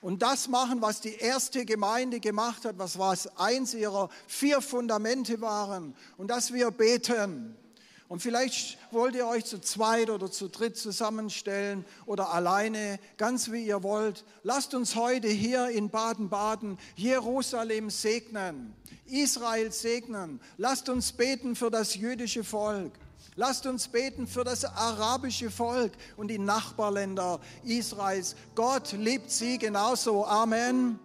und 0.02 0.24
das 0.24 0.48
machen, 0.48 0.82
was 0.82 1.00
die 1.00 1.13
erste 1.13 1.63
Gemeinde 1.63 2.19
gemacht 2.19 2.65
hat, 2.65 2.80
was 2.80 2.98
was 2.98 3.38
eins 3.38 3.76
ihrer 3.76 4.10
vier 4.26 4.60
Fundamente 4.60 5.41
waren 5.41 5.96
und 6.17 6.30
dass 6.30 6.52
wir 6.52 6.72
beten. 6.72 7.56
Und 8.08 8.24
vielleicht 8.24 8.80
wollt 8.91 9.13
ihr 9.13 9.28
euch 9.28 9.46
zu 9.46 9.62
zweit 9.62 10.10
oder 10.10 10.32
zu 10.32 10.50
dritt 10.50 10.76
zusammenstellen 10.76 11.86
oder 12.08 12.32
alleine, 12.32 13.00
ganz 13.17 13.52
wie 13.52 13.67
ihr 13.67 13.84
wollt. 13.84 14.26
Lasst 14.41 14.74
uns 14.74 14.96
heute 14.96 15.28
hier 15.28 15.69
in 15.69 15.91
Baden-Baden 15.91 16.80
Jerusalem 16.96 17.91
segnen, 17.91 18.74
Israel 19.06 19.72
segnen. 19.72 20.41
Lasst 20.58 20.89
uns 20.89 21.12
beten 21.12 21.56
für 21.56 21.69
das 21.69 21.93
jüdische 21.93 22.43
Volk. 22.43 22.93
Lasst 23.36 23.65
uns 23.65 23.88
beten 23.88 24.28
für 24.28 24.43
das 24.43 24.63
arabische 24.65 25.50
Volk 25.50 25.93
und 26.17 26.28
die 26.28 26.39
Nachbarländer 26.39 27.39
Israels. 27.63 28.36
Gott 28.56 28.91
liebt 28.93 29.32
sie 29.32 29.58
genauso. 29.58 30.26
Amen. 30.26 31.00